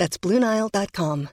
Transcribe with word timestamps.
That's 0.00 0.18
BlueNile.com. 0.18 1.28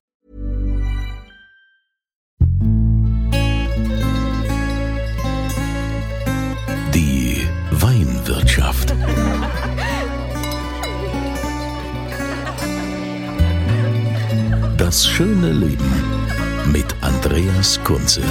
Die 6.93 7.47
Weinwirtschaft. 7.71 8.93
Das 14.78 15.07
schöne 15.07 15.54
Leben 15.54 15.93
mit 16.73 16.93
Andreas 17.00 17.81
Kunze. 17.86 18.21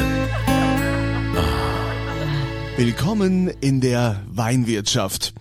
Willkommen 2.77 3.48
in 3.62 3.80
der 3.80 4.23
Weinwirtschaft. 4.28 5.33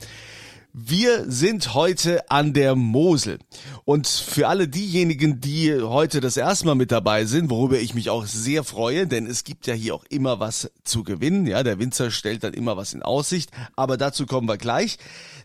Wir 0.77 1.31
sind 1.31 1.73
heute 1.73 2.29
an 2.29 2.51
der 2.51 2.75
Mosel. 2.75 3.39
Und 3.85 4.07
für 4.07 4.49
alle 4.49 4.67
diejenigen, 4.67 5.39
die 5.39 5.73
heute 5.73 6.19
das 6.19 6.35
erste 6.35 6.65
Mal 6.65 6.75
mit 6.75 6.91
dabei 6.91 7.23
sind, 7.23 7.49
worüber 7.49 7.79
ich 7.79 7.93
mich 7.93 8.09
auch 8.09 8.25
sehr 8.25 8.65
freue, 8.65 9.07
denn 9.07 9.25
es 9.25 9.45
gibt 9.45 9.67
ja 9.67 9.73
hier 9.73 9.95
auch 9.95 10.03
immer 10.09 10.41
was 10.41 10.69
zu 10.83 11.05
gewinnen. 11.05 11.47
Ja, 11.47 11.63
der 11.63 11.79
Winzer 11.79 12.11
stellt 12.11 12.43
dann 12.43 12.53
immer 12.53 12.75
was 12.75 12.93
in 12.93 13.03
Aussicht. 13.03 13.51
Aber 13.77 13.95
dazu 13.95 14.25
kommen 14.25 14.49
wir 14.49 14.57
gleich. 14.57 14.97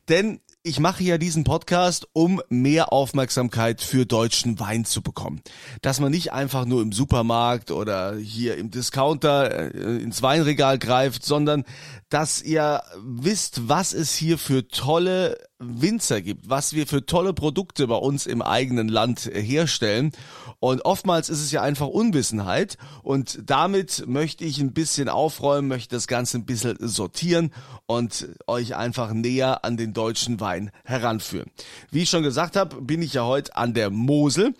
Denn 0.08 0.40
ich 0.62 0.78
mache 0.78 1.02
ja 1.02 1.16
diesen 1.16 1.44
Podcast, 1.44 2.06
um 2.12 2.42
mehr 2.50 2.92
Aufmerksamkeit 2.92 3.80
für 3.80 4.04
deutschen 4.04 4.60
Wein 4.60 4.84
zu 4.84 5.00
bekommen. 5.00 5.40
Dass 5.80 6.00
man 6.00 6.10
nicht 6.10 6.32
einfach 6.32 6.66
nur 6.66 6.82
im 6.82 6.92
Supermarkt 6.92 7.70
oder 7.70 8.16
hier 8.16 8.58
im 8.58 8.70
Discounter 8.70 9.74
äh, 9.74 10.02
ins 10.02 10.22
Weinregal 10.22 10.78
greift, 10.78 11.24
sondern 11.24 11.64
dass 12.10 12.42
ihr 12.42 12.82
wisst, 13.02 13.68
was 13.68 13.94
es 13.94 14.14
hier 14.14 14.36
für 14.36 14.68
tolle 14.68 15.38
Winzer 15.60 16.22
gibt, 16.22 16.48
was 16.48 16.72
wir 16.72 16.86
für 16.86 17.04
tolle 17.04 17.34
Produkte 17.34 17.86
bei 17.86 17.94
uns 17.94 18.26
im 18.26 18.40
eigenen 18.40 18.88
Land 18.88 19.30
herstellen. 19.32 20.12
Und 20.58 20.84
oftmals 20.84 21.28
ist 21.28 21.40
es 21.40 21.52
ja 21.52 21.62
einfach 21.62 21.86
Unwissenheit. 21.86 22.78
Und 23.02 23.40
damit 23.44 24.04
möchte 24.06 24.44
ich 24.44 24.58
ein 24.58 24.72
bisschen 24.72 25.08
aufräumen, 25.08 25.68
möchte 25.68 25.94
das 25.94 26.06
Ganze 26.06 26.38
ein 26.38 26.46
bisschen 26.46 26.76
sortieren 26.80 27.52
und 27.86 28.28
euch 28.46 28.74
einfach 28.74 29.12
näher 29.12 29.64
an 29.64 29.76
den 29.76 29.92
deutschen 29.92 30.40
Wein 30.40 30.70
heranführen. 30.84 31.50
Wie 31.90 32.02
ich 32.02 32.10
schon 32.10 32.22
gesagt 32.22 32.56
habe, 32.56 32.80
bin 32.80 33.02
ich 33.02 33.14
ja 33.14 33.24
heute 33.24 33.54
an 33.56 33.74
der 33.74 33.90
Mosel 33.90 34.54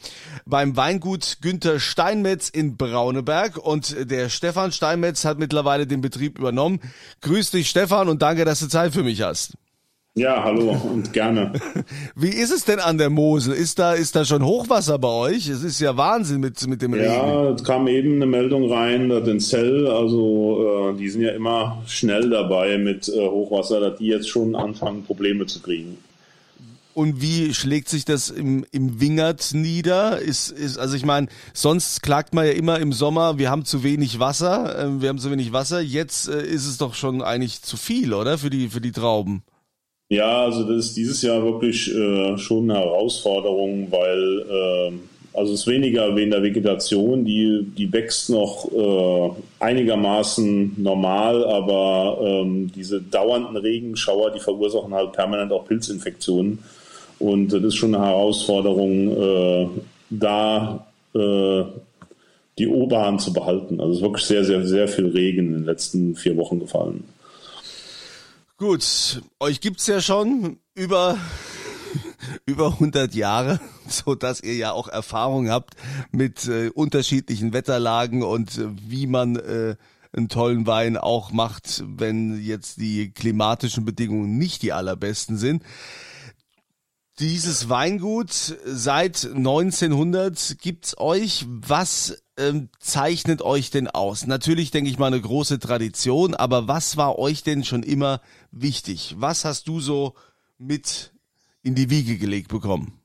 beim 0.44 0.76
Weingut 0.76 1.38
Günther 1.40 1.80
Steinmetz 1.80 2.50
in 2.50 2.76
Brauneberg. 2.76 3.56
Und 3.56 4.10
der 4.10 4.28
Stefan 4.28 4.70
Steinmetz 4.72 5.24
hat 5.24 5.38
mittlerweile 5.38 5.86
den 5.86 6.02
Betrieb 6.02 6.38
übernommen. 6.38 6.80
Grüß 7.22 7.52
dich, 7.52 7.70
Stefan, 7.70 8.08
und 8.08 8.20
danke, 8.20 8.44
dass 8.44 8.60
du 8.60 8.68
Zeit 8.68 8.92
für 8.92 9.02
mich 9.02 9.22
hast. 9.22 9.54
Ja, 10.20 10.44
hallo 10.44 10.76
und 10.92 11.14
gerne. 11.14 11.50
Wie 12.14 12.28
ist 12.28 12.52
es 12.52 12.66
denn 12.66 12.78
an 12.78 12.98
der 12.98 13.08
Mosel? 13.08 13.54
Ist 13.54 13.78
da, 13.78 13.94
ist 13.94 14.14
da 14.14 14.26
schon 14.26 14.44
Hochwasser 14.44 14.98
bei 14.98 15.08
euch? 15.08 15.48
Es 15.48 15.62
ist 15.62 15.80
ja 15.80 15.96
Wahnsinn 15.96 16.40
mit, 16.40 16.66
mit 16.66 16.82
dem 16.82 16.94
ja, 16.94 17.00
Regen. 17.00 17.14
Ja, 17.14 17.50
es 17.52 17.64
kam 17.64 17.88
eben 17.88 18.16
eine 18.16 18.26
Meldung 18.26 18.70
rein, 18.70 19.08
dass 19.08 19.26
in 19.26 19.40
Zell, 19.40 19.86
also 19.86 20.90
äh, 20.92 20.98
die 20.98 21.08
sind 21.08 21.22
ja 21.22 21.30
immer 21.30 21.82
schnell 21.86 22.28
dabei 22.28 22.76
mit 22.76 23.08
äh, 23.08 23.12
Hochwasser, 23.12 23.80
dass 23.80 23.98
die 23.98 24.08
jetzt 24.08 24.28
schon 24.28 24.54
anfangen, 24.54 25.04
Probleme 25.04 25.46
zu 25.46 25.62
kriegen. 25.62 25.96
Und 26.92 27.22
wie 27.22 27.54
schlägt 27.54 27.88
sich 27.88 28.04
das 28.04 28.28
im, 28.28 28.66
im 28.72 29.00
Wingert 29.00 29.54
nieder? 29.54 30.18
Ist, 30.18 30.50
ist, 30.50 30.76
also 30.76 30.96
ich 30.96 31.06
meine, 31.06 31.28
sonst 31.54 32.02
klagt 32.02 32.34
man 32.34 32.44
ja 32.44 32.52
immer 32.52 32.78
im 32.78 32.92
Sommer, 32.92 33.38
wir 33.38 33.50
haben 33.50 33.64
zu 33.64 33.84
wenig 33.84 34.18
Wasser, 34.18 34.78
äh, 34.78 35.00
wir 35.00 35.08
haben 35.08 35.18
zu 35.18 35.30
wenig 35.30 35.54
Wasser. 35.54 35.80
Jetzt 35.80 36.28
äh, 36.28 36.44
ist 36.44 36.66
es 36.66 36.76
doch 36.76 36.92
schon 36.92 37.22
eigentlich 37.22 37.62
zu 37.62 37.78
viel, 37.78 38.12
oder? 38.12 38.36
Für 38.36 38.50
die, 38.50 38.68
für 38.68 38.82
die 38.82 38.92
Trauben. 38.92 39.44
Ja, 40.12 40.44
also 40.44 40.64
das 40.64 40.86
ist 40.86 40.96
dieses 40.96 41.22
Jahr 41.22 41.40
wirklich 41.44 41.94
äh, 41.94 42.36
schon 42.36 42.68
eine 42.68 42.80
Herausforderung, 42.80 43.86
weil 43.92 44.40
äh, 44.40 44.92
also 45.32 45.52
es 45.52 45.60
ist 45.60 45.66
weniger 45.68 46.16
wegen 46.16 46.32
der 46.32 46.42
Vegetation, 46.42 47.24
die, 47.24 47.64
die 47.78 47.92
wächst 47.92 48.28
noch 48.28 48.68
äh, 48.72 49.30
einigermaßen 49.60 50.82
normal, 50.82 51.44
aber 51.44 52.18
ähm, 52.22 52.72
diese 52.74 53.00
dauernden 53.00 53.56
Regenschauer, 53.56 54.32
die 54.32 54.40
verursachen 54.40 54.92
halt 54.92 55.12
permanent 55.12 55.52
auch 55.52 55.64
Pilzinfektionen. 55.66 56.58
Und 57.20 57.52
das 57.52 57.62
ist 57.62 57.76
schon 57.76 57.94
eine 57.94 58.04
Herausforderung, 58.04 59.16
äh, 59.16 59.68
da 60.10 60.86
äh, 61.14 61.62
die 62.58 62.66
Oberhand 62.66 63.20
zu 63.20 63.32
behalten. 63.32 63.80
Also 63.80 63.92
es 63.92 63.98
ist 63.98 64.02
wirklich 64.02 64.24
sehr, 64.24 64.44
sehr, 64.44 64.66
sehr 64.66 64.88
viel 64.88 65.06
Regen 65.06 65.46
in 65.46 65.52
den 65.52 65.64
letzten 65.66 66.16
vier 66.16 66.36
Wochen 66.36 66.58
gefallen. 66.58 67.04
Gut, 68.60 69.22
euch 69.38 69.62
gibt's 69.62 69.86
ja 69.86 70.02
schon 70.02 70.58
über 70.74 71.16
über 72.44 72.66
100 72.72 73.14
Jahre, 73.14 73.58
so 73.88 74.14
dass 74.14 74.42
ihr 74.42 74.54
ja 74.54 74.72
auch 74.72 74.86
Erfahrung 74.86 75.48
habt 75.48 75.76
mit 76.10 76.46
äh, 76.46 76.68
unterschiedlichen 76.68 77.54
Wetterlagen 77.54 78.22
und 78.22 78.58
äh, 78.58 78.68
wie 78.86 79.06
man 79.06 79.36
äh, 79.36 79.76
einen 80.12 80.28
tollen 80.28 80.66
Wein 80.66 80.98
auch 80.98 81.32
macht, 81.32 81.82
wenn 81.86 82.38
jetzt 82.38 82.76
die 82.76 83.10
klimatischen 83.12 83.86
Bedingungen 83.86 84.36
nicht 84.36 84.60
die 84.60 84.74
allerbesten 84.74 85.38
sind. 85.38 85.62
Dieses 87.18 87.70
Weingut 87.70 88.30
seit 88.66 89.24
1900 89.24 90.58
gibt's 90.60 90.98
euch. 90.98 91.46
Was 91.48 92.22
ähm, 92.40 92.68
zeichnet 92.78 93.42
euch 93.42 93.70
denn 93.70 93.88
aus? 93.88 94.26
Natürlich 94.26 94.70
denke 94.70 94.90
ich 94.90 94.98
mal 94.98 95.08
eine 95.08 95.20
große 95.20 95.58
Tradition, 95.58 96.34
aber 96.34 96.68
was 96.68 96.96
war 96.96 97.18
euch 97.18 97.42
denn 97.42 97.64
schon 97.64 97.82
immer 97.82 98.20
wichtig? 98.50 99.14
Was 99.18 99.44
hast 99.44 99.68
du 99.68 99.80
so 99.80 100.14
mit 100.58 101.12
in 101.62 101.74
die 101.74 101.90
Wiege 101.90 102.16
gelegt 102.16 102.48
bekommen? 102.48 103.00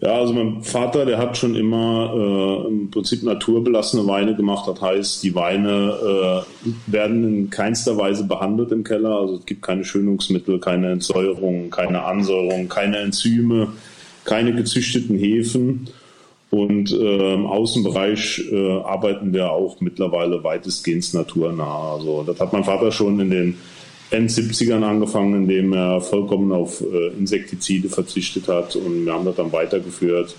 Ja, 0.00 0.14
also 0.14 0.32
mein 0.32 0.62
Vater, 0.62 1.04
der 1.04 1.18
hat 1.18 1.36
schon 1.36 1.54
immer 1.54 2.14
äh, 2.14 2.68
im 2.68 2.90
Prinzip 2.90 3.22
naturbelassene 3.22 4.06
Weine 4.06 4.34
gemacht. 4.34 4.66
Das 4.66 4.80
heißt, 4.80 5.22
die 5.22 5.34
Weine 5.34 6.46
äh, 6.64 6.70
werden 6.90 7.24
in 7.24 7.50
keinster 7.50 7.98
Weise 7.98 8.24
behandelt 8.24 8.72
im 8.72 8.84
Keller. 8.84 9.18
Also 9.18 9.36
es 9.36 9.46
gibt 9.46 9.60
keine 9.60 9.84
Schönungsmittel, 9.84 10.60
keine 10.60 10.92
Entsäuerung, 10.92 11.68
keine 11.68 12.04
Ansäuerung, 12.04 12.68
keine 12.68 12.98
Enzyme, 12.98 13.72
keine 14.24 14.54
gezüchteten 14.54 15.18
Hefen. 15.18 15.90
Und 16.50 16.90
äh, 16.92 17.34
im 17.34 17.46
Außenbereich 17.46 18.42
äh, 18.50 18.80
arbeiten 18.80 19.32
wir 19.32 19.52
auch 19.52 19.80
mittlerweile 19.80 20.42
weitestgehend 20.42 21.14
naturnah. 21.14 21.92
Also 21.94 22.24
das 22.24 22.40
hat 22.40 22.52
mein 22.52 22.64
Vater 22.64 22.90
schon 22.90 23.20
in 23.20 23.30
den 23.30 23.58
End-70ern 24.10 24.82
angefangen, 24.82 25.34
indem 25.34 25.72
er 25.72 26.00
vollkommen 26.00 26.50
auf 26.50 26.80
äh, 26.80 27.08
Insektizide 27.16 27.88
verzichtet 27.88 28.48
hat 28.48 28.74
und 28.74 29.06
wir 29.06 29.12
haben 29.12 29.24
das 29.24 29.36
dann 29.36 29.52
weitergeführt. 29.52 30.34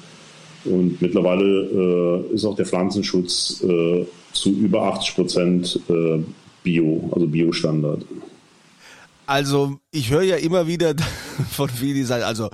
Und 0.66 1.02
mittlerweile 1.02 2.26
äh, 2.30 2.34
ist 2.36 2.46
auch 2.46 2.56
der 2.56 2.66
Pflanzenschutz 2.66 3.64
äh, 3.64 4.06
zu 4.34 4.52
über 4.52 4.84
80 4.84 5.16
Prozent 5.16 5.80
äh, 5.90 6.20
Bio, 6.64 7.10
also 7.14 7.26
Biostandard. 7.26 8.06
Also 9.26 9.80
ich 9.92 10.12
höre 10.12 10.24
ja 10.24 10.36
immer 10.36 10.68
wieder 10.68 10.94
von 11.52 11.70
vielen, 11.70 11.96
die 11.96 12.04
sagen, 12.04 12.24
also 12.24 12.50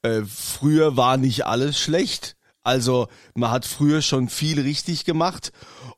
äh, 0.00 0.22
früher 0.26 0.96
war 0.96 1.18
nicht 1.18 1.46
alles 1.46 1.78
schlecht. 1.78 2.36
Also 2.64 3.08
man 3.34 3.50
hat 3.50 3.66
früher 3.66 4.02
schon 4.02 4.28
viel 4.28 4.60
richtig 4.60 5.04
gemacht 5.04 5.52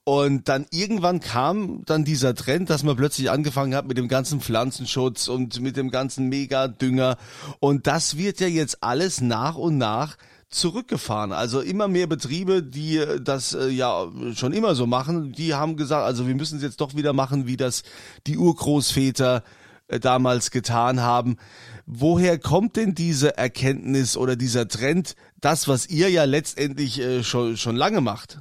und 0.05 0.49
dann 0.49 0.67
irgendwann 0.71 1.21
kam 1.21 1.85
dann 1.85 2.05
dieser 2.05 2.35
Trend, 2.35 2.71
dass 2.71 2.83
man 2.83 2.97
plötzlich 2.97 3.31
angefangen 3.31 3.75
hat 3.75 3.87
mit 3.87 3.99
dem 3.99 4.09
ganzen 4.09 4.41
Pflanzenschutz 4.41 5.29
und 5.29 5.61
mit 5.61 5.77
dem 5.77 5.91
ganzen 5.91 6.29
Megadünger 6.29 7.19
und 7.61 7.87
das 7.87 8.17
wird 8.17 8.41
ja 8.41 8.47
jetzt 8.47 8.83
alles 8.83 9.21
nach 9.21 9.57
und 9.57 9.77
nach 9.77 10.17
zurückgefahren. 10.49 11.33
Also 11.33 11.61
immer 11.61 11.89
mehr 11.89 12.07
Betriebe, 12.07 12.63
die 12.63 13.03
das 13.21 13.55
äh, 13.55 13.69
ja 13.69 14.07
schon 14.35 14.53
immer 14.53 14.75
so 14.75 14.87
machen, 14.87 15.33
die 15.33 15.55
haben 15.55 15.77
gesagt, 15.77 16.05
also 16.05 16.27
wir 16.27 16.35
müssen 16.35 16.57
es 16.57 16.63
jetzt 16.63 16.81
doch 16.81 16.95
wieder 16.95 17.13
machen, 17.13 17.47
wie 17.47 17.57
das 17.57 17.83
die 18.27 18.39
Urgroßväter 18.39 19.43
äh, 19.89 20.01
damals 20.01 20.51
getan 20.51 21.01
haben. 21.01 21.37
Woher 21.87 22.39
kommt 22.39 22.77
denn 22.77 22.95
diese 22.95 23.37
Erkenntnis 23.37 24.17
oder 24.17 24.37
dieser 24.37 24.69
Trend, 24.69 25.17
das, 25.41 25.69
was 25.69 25.89
ihr 25.89 26.09
ja 26.11 26.25
letztendlich 26.25 27.01
äh, 27.01 27.23
schon, 27.23 27.57
schon 27.57 27.77
lange 27.77 28.01
macht? 28.01 28.41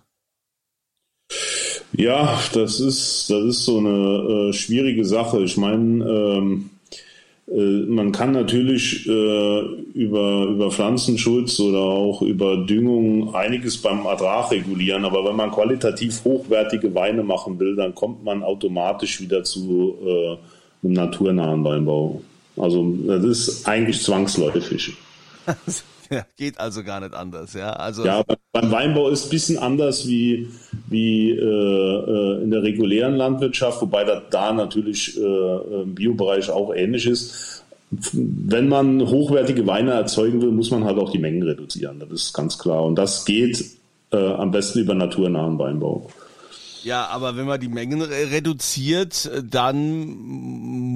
Ja, 1.95 2.39
das 2.53 2.79
ist, 2.79 3.29
das 3.29 3.43
ist 3.43 3.65
so 3.65 3.77
eine 3.79 4.49
äh, 4.49 4.53
schwierige 4.53 5.05
Sache. 5.05 5.43
Ich 5.43 5.57
meine, 5.57 6.03
ähm, 6.05 6.69
äh, 7.47 7.85
man 7.85 8.11
kann 8.11 8.31
natürlich 8.31 9.07
äh, 9.07 9.59
über, 9.93 10.45
über 10.45 10.71
Pflanzenschutz 10.71 11.59
oder 11.59 11.79
auch 11.79 12.21
über 12.21 12.57
Düngung 12.65 13.35
einiges 13.35 13.77
beim 13.77 14.05
Ertrag 14.05 14.51
regulieren, 14.51 15.05
aber 15.05 15.25
wenn 15.25 15.35
man 15.35 15.51
qualitativ 15.51 16.23
hochwertige 16.23 16.95
Weine 16.95 17.23
machen 17.23 17.59
will, 17.59 17.75
dann 17.75 17.93
kommt 17.93 18.23
man 18.23 18.41
automatisch 18.41 19.21
wieder 19.21 19.43
zu 19.43 19.95
äh, 20.01 20.37
einem 20.83 20.93
naturnahen 20.93 21.63
Weinbau. 21.63 22.21
Also 22.57 22.95
das 23.07 23.23
ist 23.25 23.67
eigentlich 23.67 24.01
zwangsläufig. 24.01 24.94
Ja, 26.09 26.25
geht 26.38 26.59
also 26.59 26.83
gar 26.83 27.00
nicht 27.00 27.15
anders, 27.15 27.53
ja. 27.53 27.71
Also 27.71 28.05
ja, 28.05 28.23
beim 28.51 28.71
Weinbau 28.71 29.09
ist 29.09 29.21
es 29.21 29.25
ein 29.25 29.29
bisschen 29.29 29.57
anders 29.57 30.07
wie, 30.07 30.47
wie 30.88 31.31
äh, 31.31 31.35
äh, 31.41 32.44
in 32.44 32.51
der 32.51 32.61
regulären 32.61 33.15
Landwirtschaft, 33.15 33.81
wobei 33.81 34.03
das 34.03 34.23
da 34.29 34.53
natürlich 34.53 35.17
äh, 35.17 35.81
im 35.81 35.95
Biobereich 35.95 36.51
auch 36.51 36.73
ähnlich 36.75 37.07
ist. 37.07 37.63
Wenn 38.11 38.69
man 38.69 39.07
hochwertige 39.07 39.65
Weine 39.65 39.91
erzeugen 39.91 40.41
will, 40.41 40.51
muss 40.51 40.71
man 40.71 40.83
halt 40.83 40.97
auch 40.97 41.11
die 41.11 41.19
Mengen 41.19 41.44
reduzieren. 41.44 42.00
Das 42.00 42.11
ist 42.11 42.33
ganz 42.33 42.59
klar. 42.59 42.83
Und 42.83 42.95
das 42.95 43.25
geht 43.25 43.63
äh, 44.11 44.17
am 44.17 44.51
besten 44.51 44.79
über 44.79 44.94
naturnahen 44.94 45.57
Weinbau. 45.57 46.09
Ja, 46.83 47.07
aber 47.07 47.38
wenn 47.38 47.45
man 47.45 47.59
die 47.59 47.69
Mengen 47.69 48.01
reduziert, 48.01 49.31
dann 49.50 50.06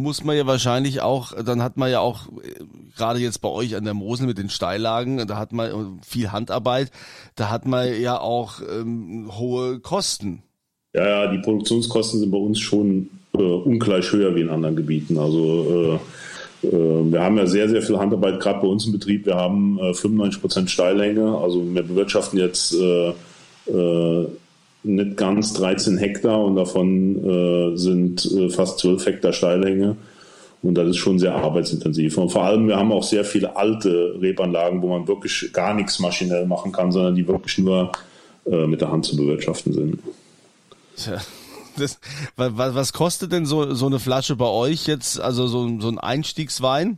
muss 0.04 0.24
man 0.24 0.36
ja 0.36 0.46
wahrscheinlich 0.46 1.02
auch, 1.02 1.32
dann 1.44 1.64
hat 1.64 1.78
man 1.78 1.90
ja 1.90 2.02
auch, 2.02 2.24
gerade 2.98 3.20
jetzt 3.20 3.40
bei 3.42 3.50
euch 3.50 3.76
an 3.76 3.86
der 3.86 3.94
Mosel 3.94 4.28
mit 4.28 4.38
den 4.38 4.50
Steillagen, 4.50 5.26
da 5.28 5.38
hat 5.38 5.54
man 5.54 6.00
viel 6.06 6.32
Handarbeit, 6.32 6.92
da 7.36 7.50
hat 7.50 7.66
man 7.66 8.02
ja 8.02 8.20
auch 8.20 8.60
ähm, 8.62 9.32
hohe 9.38 9.80
Kosten. 9.80 10.44
Ja, 10.94 11.08
ja, 11.08 11.32
die 11.32 11.40
Produktionskosten 11.40 12.20
sind 12.20 12.32
bei 12.32 12.38
uns 12.38 12.60
schon 12.60 13.10
äh, 13.34 13.42
ungleich 13.42 14.12
höher 14.12 14.36
wie 14.36 14.42
in 14.42 14.50
anderen 14.50 14.76
Gebieten. 14.76 15.18
Also 15.18 16.00
äh, 16.64 16.68
äh, 16.68 17.12
wir 17.12 17.22
haben 17.22 17.38
ja 17.38 17.46
sehr, 17.46 17.70
sehr 17.70 17.82
viel 17.82 17.98
Handarbeit, 17.98 18.40
gerade 18.40 18.62
bei 18.62 18.68
uns 18.68 18.86
im 18.86 18.92
Betrieb. 18.92 19.26
Wir 19.26 19.36
haben 19.36 19.80
äh, 19.80 19.94
95 19.94 20.42
Prozent 20.42 20.72
Steillänge. 20.72 21.38
Also 21.38 21.64
wir 21.74 21.84
bewirtschaften 21.84 22.40
jetzt 22.40 22.74
äh, 22.74 23.14
äh, 23.70 24.28
nicht 24.88 25.18
ganz 25.18 25.54
13 25.54 25.98
Hektar 25.98 26.44
und 26.44 26.56
davon 26.56 27.24
äh, 27.24 27.78
sind 27.78 28.26
äh, 28.32 28.50
fast 28.50 28.80
12 28.80 29.06
Hektar 29.06 29.34
Steilhänge. 29.34 29.98
Und 30.64 30.76
das 30.76 30.90
ist 30.90 30.98
schon 30.98 31.20
sehr 31.20 31.36
arbeitsintensiv. 31.36 32.18
Und 32.18 32.30
vor 32.30 32.44
allem, 32.44 32.68
wir 32.68 32.78
haben 32.78 32.92
auch 32.92 33.04
sehr 33.04 33.24
viele 33.24 33.56
alte 33.56 34.16
Rebanlagen, 34.20 34.82
wo 34.82 34.90
man 34.90 35.08
wirklich 35.08 35.52
gar 35.54 35.74
nichts 35.74 36.00
maschinell 36.00 36.48
machen 36.48 36.72
kann, 36.72 36.92
sondern 36.92 37.16
die 37.16 37.28
wirklich 37.28 37.58
nur 37.60 37.92
äh, 38.46 38.66
mit 38.66 38.82
der 38.82 38.92
Hand 38.92 39.06
zu 39.06 39.16
bewirtschaften 39.16 39.74
sind. 39.74 40.00
Tja. 40.96 41.22
Das, 41.78 42.00
was, 42.36 42.92
kostet 42.92 43.32
denn 43.32 43.46
so, 43.46 43.76
so 43.76 43.86
eine 43.86 44.00
Flasche 44.00 44.36
bei 44.36 44.48
euch 44.48 44.88
jetzt, 44.88 45.22
also 45.22 45.46
so, 45.46 45.80
so 45.80 45.90
ein 45.90 46.00
Einstiegswein? 46.00 46.98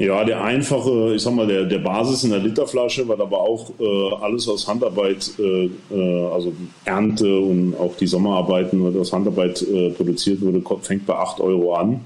Ja, 0.00 0.22
der 0.22 0.44
einfache, 0.44 1.14
ich 1.16 1.22
sag 1.22 1.34
mal, 1.34 1.48
der, 1.48 1.64
der 1.64 1.80
Basis 1.80 2.22
in 2.22 2.30
der 2.30 2.38
Literflasche, 2.38 3.08
weil 3.08 3.20
aber 3.20 3.40
auch 3.40 3.68
äh, 3.80 4.14
alles 4.20 4.48
aus 4.48 4.68
Handarbeit, 4.68 5.28
äh, 5.40 5.64
äh, 5.90 6.26
also 6.32 6.52
Ernte 6.84 7.36
und 7.40 7.74
auch 7.74 7.96
die 7.96 8.06
Sommerarbeiten, 8.06 8.84
was 8.84 8.94
aus 8.94 9.12
Handarbeit 9.12 9.60
äh, 9.62 9.90
produziert 9.90 10.40
wurde, 10.40 10.62
fängt 10.82 11.04
bei 11.04 11.16
8 11.16 11.40
Euro 11.40 11.74
an. 11.74 12.00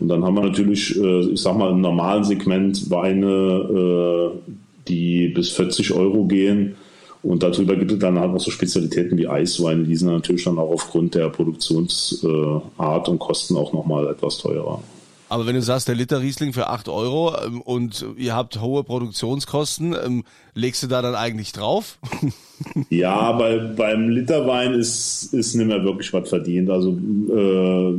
Und 0.00 0.08
dann 0.08 0.24
haben 0.24 0.36
wir 0.36 0.44
natürlich, 0.44 0.96
äh, 0.96 1.20
ich 1.32 1.42
sag 1.42 1.58
mal, 1.58 1.70
im 1.70 1.82
normalen 1.82 2.24
Segment 2.24 2.90
Weine, 2.90 4.32
äh, 4.46 4.52
die 4.88 5.28
bis 5.28 5.50
40 5.50 5.92
Euro 5.92 6.24
gehen. 6.24 6.76
Und 7.22 7.42
darüber 7.42 7.76
gibt 7.76 7.92
es 7.92 7.98
dann 7.98 8.18
halt 8.18 8.32
noch 8.32 8.40
so 8.40 8.50
Spezialitäten 8.50 9.18
wie 9.18 9.28
Eisweine, 9.28 9.84
die 9.84 9.96
sind 9.96 10.08
natürlich 10.08 10.44
dann 10.44 10.58
auch 10.58 10.70
aufgrund 10.70 11.14
der 11.14 11.28
Produktionsart 11.28 13.08
und 13.10 13.18
Kosten 13.18 13.58
auch 13.58 13.74
nochmal 13.74 14.06
etwas 14.08 14.38
teurer. 14.38 14.80
Aber 15.28 15.46
wenn 15.46 15.54
du 15.54 15.62
sagst, 15.62 15.88
der 15.88 15.94
Liter 15.94 16.20
Riesling 16.20 16.52
für 16.52 16.68
acht 16.68 16.88
Euro 16.88 17.34
ähm, 17.44 17.60
und 17.60 18.04
ihr 18.16 18.34
habt 18.34 18.60
hohe 18.60 18.84
Produktionskosten, 18.84 19.94
ähm, 20.04 20.24
legst 20.54 20.82
du 20.82 20.86
da 20.86 21.02
dann 21.02 21.14
eigentlich 21.14 21.52
drauf? 21.52 21.98
ja, 22.90 23.32
bei, 23.32 23.58
beim 23.58 24.08
Literwein 24.08 24.74
ist, 24.74 25.34
ist 25.34 25.54
nicht 25.54 25.66
mehr 25.66 25.84
wirklich 25.84 26.12
was 26.12 26.28
verdient. 26.28 26.70
Also 26.70 26.92
äh, 26.92 27.94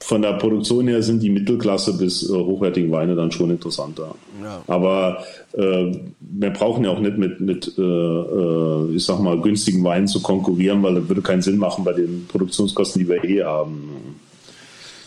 von 0.00 0.22
der 0.22 0.34
Produktion 0.34 0.86
her 0.86 1.02
sind 1.02 1.22
die 1.22 1.30
Mittelklasse 1.30 1.98
bis 1.98 2.28
äh, 2.28 2.32
hochwertigen 2.32 2.90
Weine 2.92 3.16
dann 3.16 3.32
schon 3.32 3.50
interessanter. 3.50 4.14
Ja. 4.42 4.62
Aber 4.68 5.24
äh, 5.54 5.92
wir 6.20 6.50
brauchen 6.50 6.84
ja 6.84 6.90
auch 6.90 7.00
nicht 7.00 7.18
mit, 7.18 7.40
mit 7.40 7.74
äh, 7.76 7.82
äh 7.82 8.94
ich 8.94 9.04
sag 9.04 9.18
mal, 9.18 9.40
günstigen 9.40 9.82
Weinen 9.82 10.06
zu 10.06 10.22
konkurrieren, 10.22 10.82
weil 10.82 10.94
das 10.94 11.08
würde 11.08 11.22
keinen 11.22 11.42
Sinn 11.42 11.58
machen 11.58 11.84
bei 11.84 11.92
den 11.92 12.26
Produktionskosten, 12.28 13.02
die 13.02 13.08
wir 13.08 13.24
eh 13.24 13.42
haben. 13.42 14.07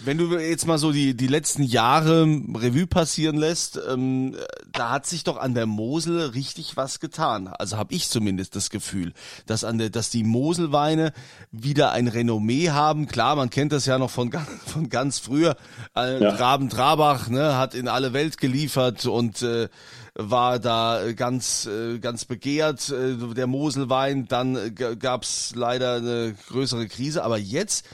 Wenn 0.03 0.17
du 0.17 0.37
jetzt 0.37 0.65
mal 0.65 0.77
so 0.77 0.91
die, 0.91 1.15
die 1.15 1.27
letzten 1.27 1.63
Jahre 1.63 2.23
Revue 2.23 2.87
passieren 2.87 3.37
lässt, 3.37 3.79
ähm, 3.89 4.35
da 4.71 4.89
hat 4.89 5.05
sich 5.05 5.23
doch 5.23 5.37
an 5.37 5.53
der 5.53 5.65
Mosel 5.65 6.29
richtig 6.29 6.75
was 6.75 6.99
getan. 6.99 7.47
Also 7.47 7.77
habe 7.77 7.93
ich 7.93 8.09
zumindest 8.09 8.55
das 8.55 8.69
Gefühl, 8.69 9.13
dass 9.45 9.63
an 9.63 9.77
der, 9.77 9.89
dass 9.89 10.09
die 10.09 10.23
Moselweine 10.23 11.13
wieder 11.51 11.91
ein 11.91 12.07
Renommee 12.07 12.69
haben. 12.69 13.07
Klar, 13.07 13.35
man 13.35 13.49
kennt 13.49 13.71
das 13.71 13.85
ja 13.85 13.99
noch 13.99 14.09
von, 14.09 14.31
von 14.65 14.89
ganz 14.89 15.19
früher. 15.19 15.55
Äh, 15.95 16.21
ja. 16.21 16.31
Traben 16.35 16.69
Trabach 16.69 17.29
ne, 17.29 17.57
hat 17.57 17.75
in 17.75 17.87
alle 17.87 18.13
Welt 18.13 18.37
geliefert 18.37 19.05
und 19.05 19.41
äh, 19.43 19.69
war 20.15 20.59
da 20.59 21.11
ganz, 21.15 21.67
äh, 21.67 21.99
ganz 21.99 22.25
begehrt, 22.25 22.89
äh, 22.89 23.33
der 23.33 23.47
Moselwein. 23.47 24.27
Dann 24.27 24.55
äh, 24.55 24.71
gab's 24.71 25.53
leider 25.55 25.95
eine 25.95 26.35
größere 26.49 26.87
Krise, 26.87 27.23
aber 27.23 27.37
jetzt 27.37 27.85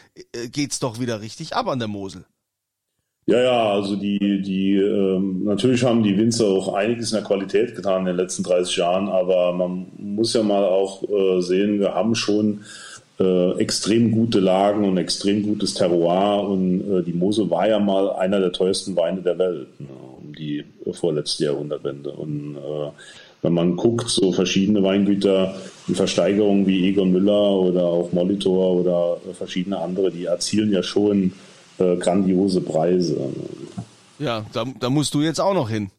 geht's 0.52 0.80
doch 0.80 1.00
wieder 1.00 1.22
richtig 1.22 1.56
ab 1.56 1.68
an 1.68 1.80
der 1.80 1.88
Mosel. 1.88 2.26
Ja, 3.30 3.42
ja, 3.42 3.74
also 3.74 3.98
die, 3.98 4.42
die 4.42 4.76
ähm, 4.78 5.44
natürlich 5.44 5.84
haben 5.84 6.02
die 6.02 6.18
Winzer 6.18 6.46
auch 6.46 6.74
einiges 6.74 7.12
in 7.12 7.18
der 7.18 7.26
Qualität 7.26 7.76
getan 7.76 8.02
in 8.02 8.06
den 8.06 8.16
letzten 8.16 8.44
30 8.44 8.78
Jahren, 8.78 9.10
aber 9.10 9.52
man 9.52 9.88
muss 9.98 10.34
ja 10.34 10.44
mal 10.44 10.64
auch 10.64 11.04
äh, 11.04 11.42
sehen, 11.42 11.82
wir 11.82 11.94
haben 11.94 12.16
schon 12.16 12.62
äh, 13.20 13.58
extrem 13.60 14.12
gute 14.12 14.40
Lagen 14.40 14.86
und 14.86 14.96
extrem 14.96 15.44
gutes 15.44 15.74
Terroir 15.74 16.48
und 16.48 16.90
äh, 16.90 17.04
die 17.04 17.12
Mosel 17.12 17.50
war 17.50 17.68
ja 17.68 17.80
mal 17.80 18.14
einer 18.14 18.40
der 18.40 18.54
teuersten 18.54 18.96
Weine 18.96 19.22
der 19.22 19.38
Welt. 19.38 19.78
Ne? 19.82 19.88
Die 20.38 20.64
vorletzte 20.94 21.46
Jahrhundertwende. 21.46 22.12
Und 22.12 22.58
äh, 22.58 22.92
wenn 23.42 23.54
man 23.54 23.76
guckt, 23.76 24.10
so 24.10 24.32
verschiedene 24.32 24.84
Weingüter, 24.84 25.56
die 25.88 25.96
Versteigerungen 25.96 26.66
wie 26.66 26.90
Egon 26.90 27.12
Müller 27.12 27.52
oder 27.52 27.86
auch 27.86 28.12
Molitor 28.12 28.76
oder 28.76 29.18
verschiedene 29.34 29.80
andere, 29.80 30.12
die 30.12 30.26
erzielen 30.26 30.72
ja 30.72 30.84
schon 30.84 31.34
äh, 31.78 31.96
grandiose 31.98 32.62
Preise. 32.62 33.18
Ja, 34.20 34.46
da, 34.54 34.66
da 34.80 34.90
musst 34.90 35.14
du 35.14 35.22
jetzt 35.22 35.40
auch 35.40 35.54
noch 35.54 35.70
hin. 35.70 35.92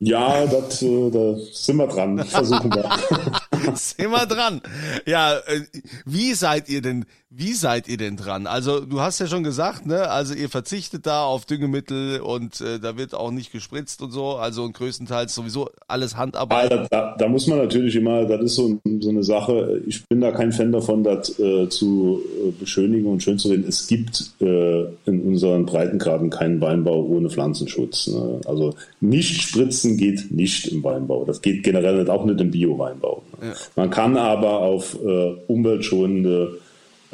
Ja, 0.00 0.46
das, 0.46 0.82
äh, 0.82 1.10
da 1.10 1.36
sind 1.52 1.76
wir 1.76 1.86
dran. 1.86 2.24
Versuchen 2.24 2.70
wir. 2.74 3.74
sind 3.74 4.10
wir 4.10 4.26
dran. 4.26 4.60
Ja, 5.06 5.38
äh, 5.38 5.60
wie 6.04 6.34
seid 6.34 6.68
ihr 6.68 6.82
denn, 6.82 7.06
wie 7.36 7.52
seid 7.52 7.88
ihr 7.88 7.96
denn 7.96 8.16
dran? 8.16 8.46
Also 8.46 8.80
du 8.80 9.00
hast 9.00 9.18
ja 9.18 9.26
schon 9.26 9.42
gesagt, 9.42 9.86
ne? 9.86 10.08
Also 10.08 10.34
ihr 10.34 10.48
verzichtet 10.48 11.06
da 11.06 11.24
auf 11.24 11.46
Düngemittel 11.46 12.20
und 12.20 12.60
äh, 12.60 12.78
da 12.78 12.96
wird 12.96 13.14
auch 13.14 13.32
nicht 13.32 13.50
gespritzt 13.50 14.02
und 14.02 14.12
so. 14.12 14.36
Also 14.36 14.62
und 14.62 14.74
größtenteils 14.74 15.34
sowieso 15.34 15.70
alles 15.88 16.16
Handarbeit. 16.16 16.70
Ja, 16.70 16.86
da, 16.90 17.16
da, 17.18 17.28
muss 17.28 17.46
man 17.48 17.58
natürlich 17.58 17.96
immer, 17.96 18.24
das 18.24 18.42
ist 18.42 18.54
so, 18.54 18.78
so 19.00 19.08
eine 19.08 19.24
Sache. 19.24 19.82
Ich 19.86 20.06
bin 20.06 20.20
da 20.20 20.30
kein 20.30 20.52
Fan 20.52 20.70
davon, 20.70 21.02
das 21.02 21.36
äh, 21.40 21.68
zu 21.68 22.20
äh, 22.46 22.50
beschönigen 22.52 23.06
und 23.06 23.22
schön 23.22 23.38
zu 23.38 23.48
reden. 23.48 23.64
Es 23.66 23.88
gibt 23.88 24.32
äh, 24.40 24.84
in 25.06 25.22
unseren 25.22 25.66
Breitengraden 25.66 26.30
keinen 26.30 26.60
Weinbau 26.60 27.04
ohne 27.04 27.30
Pflanzenschutz. 27.30 28.06
Ne? 28.06 28.40
Also 28.46 28.74
nicht 29.00 29.42
spritzen 29.42 29.96
geht 29.96 30.30
nicht 30.30 30.68
im 30.68 30.84
Weinbau. 30.84 31.24
Das 31.24 31.42
geht 31.42 31.64
generell 31.64 32.08
auch 32.08 32.24
nicht 32.24 32.40
im 32.40 32.52
Bio-Weinbau. 32.52 33.22
Ne? 33.40 33.48
Ja. 33.48 33.54
Man 33.74 33.90
kann 33.90 34.16
aber 34.16 34.60
auf 34.60 34.96
äh, 35.04 35.34
umweltschonende 35.48 36.58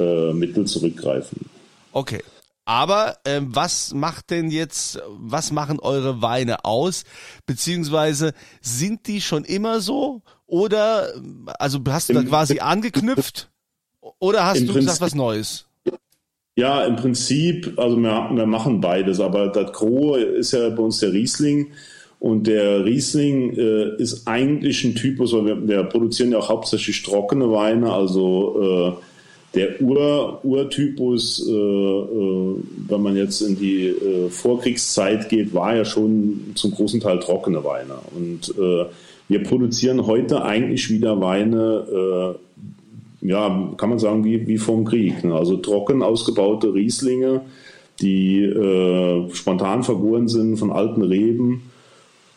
äh, 0.01 0.33
Mittel 0.33 0.65
zurückgreifen. 0.65 1.49
Okay. 1.91 2.21
Aber 2.65 3.17
ähm, 3.25 3.47
was 3.53 3.93
macht 3.93 4.29
denn 4.29 4.51
jetzt, 4.51 5.01
was 5.17 5.51
machen 5.51 5.79
eure 5.79 6.21
Weine 6.21 6.63
aus? 6.63 7.03
Beziehungsweise 7.45 8.33
sind 8.61 9.07
die 9.07 9.19
schon 9.19 9.43
immer 9.43 9.81
so? 9.81 10.21
Oder, 10.45 11.13
also 11.59 11.79
hast 11.89 12.09
du 12.09 12.13
da 12.13 12.23
quasi 12.23 12.59
angeknüpft? 12.59 13.49
Oder 14.19 14.45
hast 14.45 14.61
du 14.61 14.65
Prinzip, 14.65 14.81
gesagt 14.81 15.01
was 15.01 15.15
Neues? 15.15 15.65
Ja, 16.55 16.83
im 16.83 16.95
Prinzip, 16.95 17.73
also 17.77 17.97
wir, 17.97 18.29
wir 18.33 18.45
machen 18.45 18.81
beides, 18.81 19.19
aber 19.19 19.47
das 19.47 19.71
Gros 19.73 20.17
ist 20.19 20.51
ja 20.51 20.69
bei 20.69 20.83
uns 20.83 20.99
der 20.99 21.13
Riesling. 21.13 21.71
Und 22.19 22.45
der 22.45 22.85
Riesling 22.85 23.57
äh, 23.57 23.95
ist 23.97 24.27
eigentlich 24.27 24.83
ein 24.83 24.93
Typus, 24.93 25.33
weil 25.33 25.45
wir, 25.45 25.67
wir, 25.67 25.83
produzieren 25.85 26.31
ja 26.31 26.37
auch 26.37 26.49
hauptsächlich 26.49 27.01
trockene 27.01 27.51
Weine, 27.51 27.91
also 27.91 28.61
äh, 28.61 29.03
der 29.53 29.81
Ur, 29.81 30.39
Urtypus, 30.43 31.45
äh, 31.47 31.51
äh, 31.51 32.55
wenn 32.87 33.01
man 33.01 33.17
jetzt 33.17 33.41
in 33.41 33.59
die 33.59 33.87
äh, 33.87 34.29
Vorkriegszeit 34.29 35.27
geht, 35.29 35.53
war 35.53 35.75
ja 35.75 35.83
schon 35.83 36.51
zum 36.55 36.71
großen 36.71 37.01
Teil 37.01 37.19
trockene 37.19 37.63
Weine. 37.63 37.95
Und 38.15 38.53
äh, 38.57 38.85
wir 39.27 39.43
produzieren 39.43 40.07
heute 40.07 40.43
eigentlich 40.43 40.89
wieder 40.89 41.19
Weine, 41.19 42.37
äh, 43.21 43.27
ja, 43.27 43.73
kann 43.77 43.89
man 43.89 43.99
sagen, 43.99 44.23
wie, 44.23 44.47
wie 44.47 44.57
vom 44.57 44.85
Krieg. 44.85 45.23
Ne? 45.23 45.35
Also 45.35 45.57
trocken 45.57 46.01
ausgebaute 46.01 46.73
Rieslinge, 46.73 47.41
die 47.99 48.43
äh, 48.43 49.29
spontan 49.33 49.83
vergoren 49.83 50.29
sind 50.29 50.57
von 50.57 50.71
alten 50.71 51.01
Reben, 51.01 51.63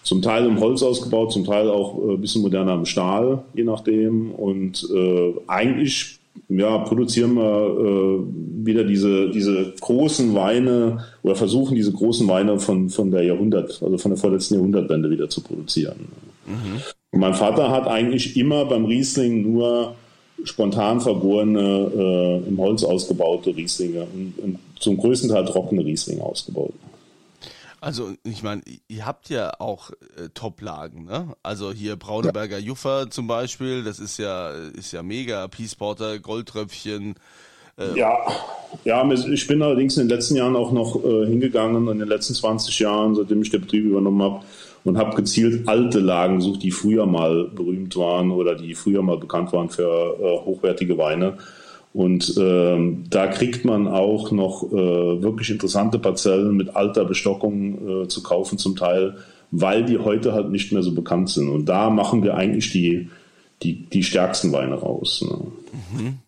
zum 0.02 0.21
Teil 0.21 0.47
im 0.47 0.61
Holz 0.61 0.83
ausgebaut, 0.83 1.33
zum 1.33 1.44
Teil 1.44 1.71
auch 1.71 1.97
ein 1.97 2.21
bisschen 2.21 2.42
moderner 2.42 2.75
im 2.75 2.87
Stahl, 2.87 3.44
je 3.54 3.64
nachdem. 3.64 4.33
Und 4.33 4.87
äh, 4.92 5.33
eigentlich 5.47 6.18
ja, 6.49 6.79
produzieren 6.79 7.35
wir 7.35 7.45
äh, 7.45 8.67
wieder 8.67 8.85
diese, 8.85 9.31
diese 9.31 9.73
großen 9.81 10.35
Weine 10.35 11.05
oder 11.23 11.37
versuchen 11.37 11.75
diese 11.75 11.93
großen 11.93 12.26
Weine 12.29 12.59
von, 12.59 12.91
von 12.91 13.11
der 13.11 13.23
Jahrhundert, 13.25 13.83
also 13.83 13.99
von 13.99 14.11
der 14.11 14.19
vorletzten 14.19 14.55
Jahrhundertwende 14.55 15.11
wieder 15.11 15.29
zu 15.29 15.43
produzieren. 15.43 16.09
Mhm. 16.47 16.81
Und 17.11 17.21
mein 17.21 17.35
Vater 17.35 17.71
hat 17.71 17.87
eigentlich 17.87 18.37
immer 18.37 18.64
beim 18.64 18.85
Riesling 18.85 19.43
nur 19.43 19.95
spontan 20.43 21.00
vergorene, 21.00 22.43
äh, 22.45 22.49
im 22.49 22.59
Holz 22.59 22.85
ausgebaute 22.85 23.57
Rieslinge 23.57 24.07
und, 24.12 24.35
und 24.43 24.59
zum 24.79 24.97
größten 24.99 25.31
Teil 25.31 25.45
trockene 25.45 25.85
Rieslinge 25.85 26.23
ausgebaut. 26.23 26.75
Also 27.85 28.12
ich 28.25 28.43
meine, 28.43 28.62
ihr 28.88 29.05
habt 29.05 29.29
ja 29.29 29.53
auch 29.59 29.91
äh, 29.91 30.31
Top-Lagen, 30.33 31.05
ne? 31.05 31.35
Also 31.43 31.71
hier 31.71 31.97
Brauneberger 31.97 32.57
ja. 32.57 32.64
Juffer 32.64 33.11
zum 33.11 33.26
Beispiel, 33.26 33.85
das 33.85 33.99
ist 33.99 34.17
ja 34.17 34.49
ist 34.49 34.93
ja 34.93 35.03
mega, 35.03 35.47
Peace 35.49 35.75
Porter, 35.75 36.19
Goldtröpfchen. 36.19 37.14
Äh 37.76 37.99
ja, 37.99 38.17
ja, 38.85 39.07
ich 39.12 39.47
bin 39.47 39.61
allerdings 39.61 39.99
in 39.99 40.09
den 40.09 40.17
letzten 40.17 40.37
Jahren 40.37 40.57
auch 40.57 40.73
noch 40.73 41.05
äh, 41.05 41.26
hingegangen, 41.26 41.87
in 41.88 41.99
den 41.99 42.09
letzten 42.09 42.33
20 42.33 42.79
Jahren, 42.79 43.17
seitdem 43.17 43.43
ich 43.43 43.50
den 43.50 43.61
Betrieb 43.61 43.85
übernommen 43.85 44.23
habe, 44.23 44.41
und 44.85 44.97
habe 44.97 45.14
gezielt 45.14 45.69
alte 45.69 46.00
Lagen 46.00 46.38
gesucht, 46.38 46.62
die 46.62 46.71
früher 46.71 47.05
mal 47.05 47.50
berühmt 47.55 47.95
waren 47.97 48.31
oder 48.31 48.55
die 48.55 48.75
früher 48.75 49.03
mal 49.03 49.19
bekannt 49.19 49.53
waren 49.53 49.69
für 49.69 50.17
äh, 50.19 50.47
hochwertige 50.47 50.97
Weine 50.97 51.37
und 51.95 52.35
ähm, 52.39 53.05
da 53.09 53.29
kriegt 53.29 53.65
man 53.65 53.87
auch 53.87 54.33
noch 54.33 54.65
äh, 54.65 55.23
wirklich 55.23 55.49
interessante 55.51 56.01
Parzellen 56.01 56.57
mit 56.57 56.75
alter 56.75 57.05
Bestockung 57.05 58.03
äh, 58.03 58.09
zu 58.09 58.25
kaufen 58.25 58.59
zum 58.59 58.75
Teil, 58.75 59.19
weil 59.53 59.85
die 59.85 59.99
heute 59.99 60.33
halt 60.33 60.51
nicht 60.51 60.73
mehr 60.73 60.83
so 60.83 60.93
bekannt 60.93 61.31
sind. 61.31 61.49
Und 61.49 61.67
da 61.67 61.91
machen 61.91 62.25
wir 62.25 62.35
eigentlich 62.35 62.73
die, 62.73 63.11
die, 63.63 63.89
die 63.89 64.03
stärksten 64.03 64.51
Weine 64.51 64.75
raus. 64.75 65.25
Ne? 65.25 65.39
Mhm. 65.93 66.19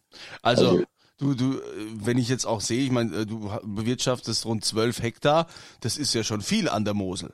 Also, 0.41 0.69
also 0.69 0.85
Du, 1.19 1.33
du, 1.33 1.55
wenn 1.95 2.19
ich 2.19 2.29
jetzt 2.29 2.45
auch 2.45 2.61
sehe, 2.61 2.85
ich 2.85 2.91
meine, 2.91 3.17
äh, 3.17 3.27
du 3.27 3.51
bewirtschaftest 3.65 4.45
rund 4.45 4.67
12 4.67 5.03
Hektar, 5.03 5.47
das 5.81 5.97
ist 5.97 6.13
ja 6.13 6.23
schon 6.23 6.43
viel 6.43 6.69
an 6.69 6.85
der 6.85 6.93
Mosel. 6.93 7.33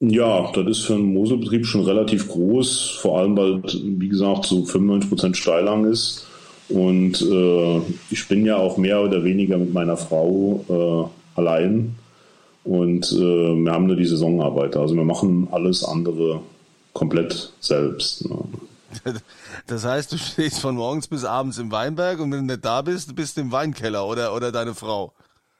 Ja, 0.00 0.50
das 0.50 0.66
ist 0.66 0.80
für 0.80 0.94
einen 0.94 1.14
Moselbetrieb 1.14 1.64
schon 1.64 1.84
relativ 1.84 2.28
groß, 2.28 2.90
vor 3.00 3.20
allem 3.20 3.36
weil, 3.36 3.62
wie 3.62 4.08
gesagt, 4.08 4.46
so 4.46 4.64
95 4.64 5.08
Prozent 5.08 5.36
Steilang 5.36 5.84
ist. 5.84 6.26
Und 6.68 7.20
äh, 7.20 7.80
ich 8.10 8.26
bin 8.28 8.46
ja 8.46 8.56
auch 8.56 8.76
mehr 8.76 9.02
oder 9.02 9.24
weniger 9.24 9.58
mit 9.58 9.72
meiner 9.72 9.96
Frau 9.96 11.10
äh, 11.36 11.38
allein. 11.40 11.94
Und 12.64 13.12
äh, 13.12 13.16
wir 13.16 13.72
haben 13.72 13.86
nur 13.86 13.96
die 13.96 14.06
Saisonarbeiter. 14.06 14.80
Also 14.80 14.94
wir 14.94 15.04
machen 15.04 15.48
alles 15.50 15.84
andere 15.84 16.40
komplett 16.92 17.52
selbst. 17.60 18.28
Ne? 18.28 18.38
Das 19.66 19.84
heißt, 19.84 20.12
du 20.12 20.18
stehst 20.18 20.60
von 20.60 20.74
morgens 20.74 21.08
bis 21.08 21.24
abends 21.24 21.58
im 21.58 21.72
Weinberg 21.72 22.20
und 22.20 22.30
wenn 22.32 22.46
du 22.46 22.52
nicht 22.52 22.64
da 22.64 22.82
bist, 22.82 23.14
bist 23.14 23.36
du 23.36 23.40
im 23.40 23.50
Weinkeller 23.50 24.06
oder, 24.06 24.34
oder 24.34 24.52
deine 24.52 24.74
Frau. 24.74 25.12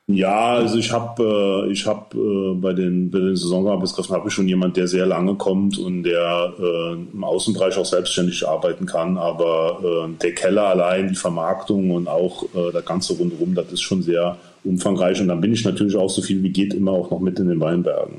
Ja, 0.07 0.57
also 0.57 0.77
ich 0.77 0.93
habe 0.93 1.67
äh, 1.67 1.73
ich 1.73 1.87
hab, 1.87 2.15
äh, 2.15 2.55
bei 2.57 2.75
den 2.75 3.11
bei 3.11 3.21
den 3.21 3.37
Saisonarbeitskräften 3.37 4.15
habe 4.15 4.29
ich 4.29 4.35
schon 4.35 4.47
jemand, 4.47 4.77
der 4.77 4.87
sehr 4.87 5.07
lange 5.07 5.35
kommt 5.37 5.79
und 5.79 6.03
der 6.03 6.53
äh, 6.59 6.93
im 6.93 7.25
Außenbereich 7.25 7.79
auch 7.79 7.87
selbstständig 7.87 8.47
arbeiten 8.47 8.85
kann. 8.85 9.17
Aber 9.17 9.81
äh, 9.83 10.13
der 10.21 10.35
Keller 10.35 10.65
allein, 10.65 11.09
die 11.09 11.15
Vermarktung 11.15 11.91
und 11.91 12.07
auch 12.07 12.43
äh, 12.55 12.71
das 12.71 12.85
ganze 12.85 13.15
rundherum, 13.15 13.55
das 13.55 13.73
ist 13.73 13.81
schon 13.81 14.03
sehr 14.03 14.37
umfangreich. 14.63 15.23
Und 15.23 15.29
dann 15.29 15.41
bin 15.41 15.55
ich 15.55 15.65
natürlich 15.65 15.97
auch 15.97 16.11
so 16.11 16.21
viel 16.21 16.43
wie 16.43 16.51
geht 16.51 16.75
immer 16.75 16.93
auch 16.93 17.11
noch 17.11 17.21
mit 17.21 17.39
in 17.39 17.49
den 17.49 17.61
Weinbergen. 17.61 18.17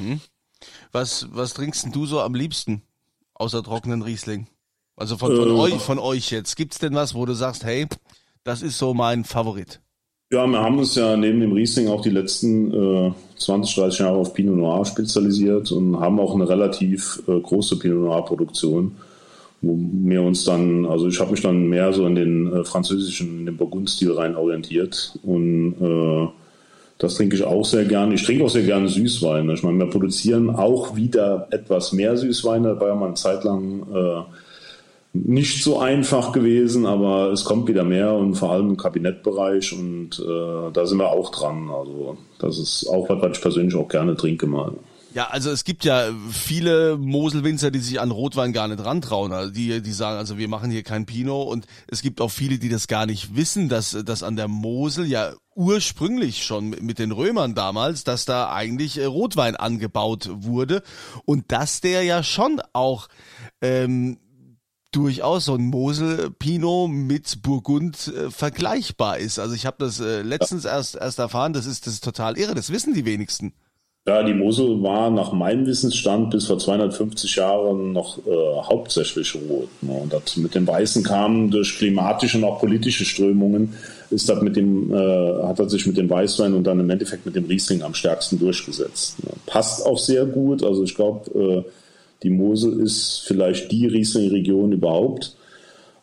Mhm. 0.00 0.20
Was 0.90 1.28
was 1.32 1.52
trinkst 1.52 1.94
du 1.94 2.06
so 2.06 2.22
am 2.22 2.34
liebsten 2.34 2.80
außer 3.34 3.62
trockenen 3.62 4.00
Riesling? 4.00 4.46
Also 4.96 5.18
von, 5.18 5.36
von 5.36 5.48
äh, 5.48 5.52
euch 5.52 5.82
von 5.82 5.98
euch 5.98 6.30
jetzt 6.30 6.56
gibt's 6.56 6.78
denn 6.78 6.94
was, 6.94 7.14
wo 7.14 7.26
du 7.26 7.34
sagst, 7.34 7.62
hey, 7.62 7.88
das 8.42 8.62
ist 8.62 8.78
so 8.78 8.94
mein 8.94 9.24
Favorit? 9.24 9.82
Ja, 10.32 10.46
wir 10.46 10.62
haben 10.62 10.78
uns 10.78 10.94
ja 10.94 11.14
neben 11.14 11.40
dem 11.40 11.52
Riesling 11.52 11.88
auch 11.88 12.00
die 12.00 12.08
letzten 12.08 12.72
äh, 12.72 13.12
20, 13.36 13.74
30 13.74 13.98
Jahre 14.00 14.16
auf 14.16 14.32
Pinot 14.32 14.56
Noir 14.56 14.82
spezialisiert 14.86 15.70
und 15.72 16.00
haben 16.00 16.18
auch 16.18 16.34
eine 16.34 16.48
relativ 16.48 17.22
äh, 17.28 17.38
große 17.38 17.78
Pinot 17.78 18.00
Noir 18.00 18.24
Produktion, 18.24 18.96
wo 19.60 19.76
wir 19.78 20.22
uns 20.22 20.46
dann, 20.46 20.86
also 20.86 21.06
ich 21.06 21.20
habe 21.20 21.32
mich 21.32 21.42
dann 21.42 21.68
mehr 21.68 21.92
so 21.92 22.06
in 22.06 22.14
den 22.14 22.50
äh, 22.50 22.64
französischen, 22.64 23.40
in 23.40 23.44
den 23.44 23.58
Burgundstil 23.58 24.12
rein 24.12 24.34
orientiert 24.34 25.18
und 25.22 25.74
äh, 25.82 26.28
das 26.96 27.16
trinke 27.16 27.36
ich 27.36 27.44
auch 27.44 27.66
sehr 27.66 27.84
gerne. 27.84 28.14
Ich 28.14 28.24
trinke 28.24 28.44
auch 28.44 28.50
sehr 28.50 28.62
gerne 28.62 28.88
Süßweine. 28.88 29.52
Ich 29.52 29.62
meine, 29.62 29.80
wir 29.80 29.90
produzieren 29.90 30.48
auch 30.48 30.96
wieder 30.96 31.48
etwas 31.50 31.92
mehr 31.92 32.16
Süßweine. 32.16 32.68
Da 32.68 32.80
war 32.80 32.88
ja 32.88 34.26
nicht 35.14 35.62
so 35.62 35.78
einfach 35.78 36.32
gewesen, 36.32 36.86
aber 36.86 37.32
es 37.32 37.44
kommt 37.44 37.68
wieder 37.68 37.84
mehr 37.84 38.14
und 38.14 38.34
vor 38.34 38.50
allem 38.50 38.70
im 38.70 38.76
Kabinettbereich 38.76 39.72
und 39.72 40.18
äh, 40.18 40.72
da 40.72 40.86
sind 40.86 40.98
wir 40.98 41.10
auch 41.10 41.30
dran. 41.30 41.70
Also 41.70 42.16
das 42.38 42.58
ist 42.58 42.86
auch 42.88 43.08
was, 43.08 43.20
was 43.20 43.36
ich 43.36 43.42
persönlich 43.42 43.74
auch 43.74 43.88
gerne 43.88 44.16
trinke 44.16 44.46
mal. 44.46 44.72
Ja, 45.14 45.26
also 45.26 45.50
es 45.50 45.64
gibt 45.64 45.84
ja 45.84 46.10
viele 46.30 46.96
Moselwinzer, 46.96 47.70
die 47.70 47.80
sich 47.80 48.00
an 48.00 48.10
Rotwein 48.10 48.54
gar 48.54 48.66
nicht 48.68 48.82
rantrauen. 48.82 49.32
Also 49.32 49.52
die, 49.52 49.82
die 49.82 49.92
sagen, 49.92 50.16
also 50.16 50.38
wir 50.38 50.48
machen 50.48 50.70
hier 50.70 50.82
kein 50.82 51.04
Pinot 51.04 51.48
und 51.48 51.66
es 51.88 52.00
gibt 52.00 52.22
auch 52.22 52.30
viele, 52.30 52.58
die 52.58 52.70
das 52.70 52.86
gar 52.88 53.04
nicht 53.04 53.36
wissen, 53.36 53.68
dass, 53.68 53.90
dass 54.06 54.22
an 54.22 54.36
der 54.36 54.48
Mosel 54.48 55.04
ja 55.04 55.34
ursprünglich 55.54 56.44
schon 56.44 56.70
mit 56.70 56.98
den 56.98 57.12
Römern 57.12 57.54
damals, 57.54 58.04
dass 58.04 58.24
da 58.24 58.50
eigentlich 58.50 58.98
äh, 58.98 59.04
Rotwein 59.04 59.54
angebaut 59.54 60.30
wurde 60.32 60.82
und 61.26 61.52
dass 61.52 61.82
der 61.82 62.04
ja 62.04 62.22
schon 62.22 62.62
auch 62.72 63.08
ähm, 63.60 64.16
durchaus 64.92 65.46
so 65.46 65.54
ein 65.54 65.66
Mosel 65.66 66.30
Pinot 66.38 66.90
mit 66.90 67.42
Burgund 67.42 68.08
äh, 68.08 68.30
vergleichbar 68.30 69.18
ist. 69.18 69.38
Also 69.38 69.54
ich 69.54 69.66
habe 69.66 69.76
das 69.80 70.00
äh, 70.00 70.22
letztens 70.22 70.64
erst 70.64 70.94
erst 70.94 71.18
erfahren, 71.18 71.52
das 71.52 71.66
ist 71.66 71.86
das 71.86 71.94
ist 71.94 72.04
total 72.04 72.38
irre, 72.38 72.54
das 72.54 72.70
wissen 72.70 72.94
die 72.94 73.04
wenigsten. 73.04 73.52
Ja, 74.04 74.24
die 74.24 74.34
Mosel 74.34 74.82
war 74.82 75.10
nach 75.10 75.32
meinem 75.32 75.64
Wissensstand 75.64 76.30
bis 76.30 76.46
vor 76.46 76.58
250 76.58 77.36
Jahren 77.36 77.92
noch 77.92 78.18
äh, 78.18 78.30
hauptsächlich 78.62 79.32
rot. 79.36 79.68
Ne? 79.80 79.92
Und 79.92 80.12
das 80.12 80.36
mit 80.36 80.56
dem 80.56 80.66
Weißen 80.66 81.04
kam 81.04 81.52
durch 81.52 81.78
klimatische 81.78 82.38
und 82.38 82.44
auch 82.44 82.58
politische 82.58 83.04
Strömungen, 83.04 83.74
ist 84.10 84.28
das 84.28 84.42
mit 84.42 84.56
dem, 84.56 84.92
äh, 84.92 85.44
hat 85.44 85.60
er 85.60 85.70
sich 85.70 85.86
mit 85.86 85.96
dem 85.96 86.10
Weißwein 86.10 86.52
und 86.52 86.64
dann 86.64 86.80
im 86.80 86.90
Endeffekt 86.90 87.26
mit 87.26 87.36
dem 87.36 87.44
Riesling 87.44 87.82
am 87.82 87.94
stärksten 87.94 88.40
durchgesetzt. 88.40 89.22
Ne? 89.24 89.30
Passt 89.46 89.86
auch 89.86 89.98
sehr 89.98 90.26
gut. 90.26 90.64
Also 90.64 90.82
ich 90.82 90.96
glaube, 90.96 91.64
äh, 91.64 91.70
die 92.22 92.30
Mosel 92.30 92.80
ist 92.80 93.24
vielleicht 93.26 93.70
die 93.72 93.86
Riesling-Region 93.86 94.72
überhaupt, 94.72 95.36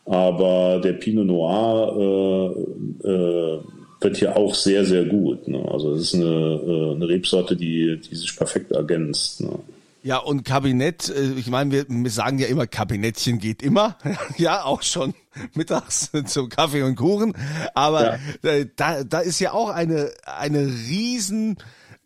aber 0.06 0.80
der 0.84 0.94
Pinot 0.94 1.28
Noir 1.28 2.56
äh, 3.04 3.08
äh, 3.08 3.60
wird 4.02 4.18
hier 4.18 4.36
auch 4.36 4.56
sehr, 4.56 4.86
sehr 4.86 5.06
gut. 5.06 5.48
Ne? 5.48 5.64
Also 5.72 5.94
es 5.94 6.14
ist 6.14 6.16
eine, 6.16 6.26
äh, 6.26 6.96
eine 6.96 7.08
Rebsorte, 7.08 7.56
die, 7.56 8.00
die 8.00 8.16
sich 8.16 8.36
perfekt 8.36 8.72
ergänzt. 8.72 9.42
Ne? 9.42 9.60
Ja, 10.02 10.18
und 10.18 10.46
Kabinett, 10.46 11.10
äh, 11.10 11.34
ich 11.38 11.50
meine, 11.50 11.72
wir, 11.72 11.86
wir 11.88 12.12
sagen 12.12 12.40
ja 12.40 12.48
immer, 12.48 12.68
Kabinettchen 12.68 13.40
geht 13.40 13.62
immer. 13.62 13.98
ja, 14.38 14.64
auch 14.64 14.82
schon 14.82 15.14
mittags 15.54 16.12
zum 16.26 16.50
Kaffee 16.50 16.84
und 16.84 16.96
Kuchen. 16.96 17.34
Aber 17.74 18.18
ja. 18.44 18.50
Äh, 18.50 18.68
da, 18.76 19.04
da 19.04 19.20
ist 19.20 19.40
ja 19.40 19.52
auch 19.52 19.70
eine, 19.70 20.12
eine 20.24 20.66
riesen 20.66 21.58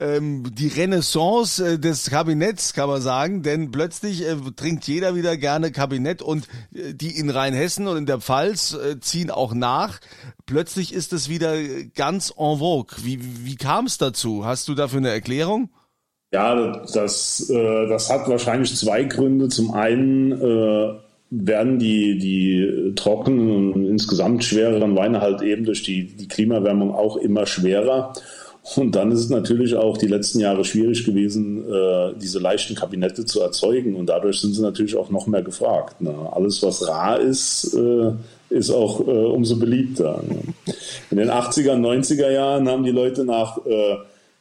ähm, 0.03 0.43
die 0.53 0.67
Renaissance 0.67 1.65
äh, 1.65 1.79
des 1.79 2.10
Kabinetts, 2.10 2.74
kann 2.74 2.89
man 2.89 3.01
sagen, 3.01 3.41
denn 3.41 3.72
plötzlich 3.72 4.27
äh, 4.27 4.36
trinkt 4.55 4.86
jeder 4.86 5.15
wieder 5.15 5.38
gerne 5.38 5.72
Kabinett 5.72 6.22
und 6.22 6.48
äh, 6.74 6.93
die 6.93 7.17
in 7.17 7.29
Rheinhessen 7.29 7.88
und 7.88 7.98
in 7.98 8.05
der 8.05 8.19
Pfalz 8.19 8.74
äh, 8.74 9.00
ziehen 9.00 9.31
auch 9.31 9.53
nach. 9.53 10.00
Plötzlich 10.45 10.93
ist 10.93 11.13
es 11.13 11.29
wieder 11.29 11.55
ganz 11.95 12.33
en 12.38 12.60
vogue. 12.60 12.98
Wie, 13.03 13.19
wie 13.45 13.55
kam 13.55 13.86
es 13.86 13.98
dazu? 13.98 14.45
Hast 14.45 14.67
du 14.67 14.75
dafür 14.75 15.00
eine 15.00 15.10
Erklärung? 15.10 15.69
Ja, 16.33 16.81
das, 16.93 17.50
äh, 17.50 17.88
das 17.88 18.10
hat 18.10 18.27
wahrscheinlich 18.27 18.75
zwei 18.75 19.03
Gründe. 19.03 19.48
Zum 19.48 19.74
einen 19.74 20.31
äh, 20.33 20.93
werden 21.29 21.79
die, 21.79 22.17
die 22.17 22.93
trockenen 22.95 23.72
und 23.72 23.86
insgesamt 23.86 24.43
schwereren 24.43 24.95
Weine 24.98 25.22
halt 25.22 25.41
eben 25.41 25.63
durch 25.63 25.83
die, 25.83 26.07
die 26.07 26.27
Klimaerwärmung 26.27 26.93
auch 26.93 27.15
immer 27.17 27.45
schwerer. 27.45 28.13
Und 28.75 28.96
dann 28.96 29.12
ist 29.12 29.20
es 29.20 29.29
natürlich 29.29 29.75
auch 29.75 29.98
die 29.98 30.08
letzten 30.08 30.39
Jahre 30.39 30.63
schwierig 30.63 31.03
gewesen, 31.05 31.65
äh, 31.70 32.13
diese 32.20 32.39
leichten 32.39 32.75
Kabinette 32.75 33.25
zu 33.25 33.41
erzeugen. 33.41 33.96
Und 33.96 34.08
dadurch 34.08 34.39
sind 34.39 34.53
sie 34.53 34.62
natürlich 34.62 34.96
auch 34.96 35.10
noch 35.10 35.27
mehr 35.27 35.41
gefragt. 35.41 36.00
Ne? 36.01 36.15
Alles, 36.32 36.63
was 36.63 36.88
rar 36.88 37.20
ist, 37.20 37.74
äh, 37.74 38.12
ist 38.50 38.72
auch 38.72 39.01
äh, 39.01 39.12
umso 39.12 39.58
beliebter. 39.58 40.24
Ne? 40.25 40.74
In 41.12 41.17
den 41.17 41.29
80er, 41.29 41.74
90er 41.74 42.32
Jahren 42.32 42.70
haben 42.70 42.84
die 42.84 42.91
Leute 42.91 43.25
nach 43.25 43.60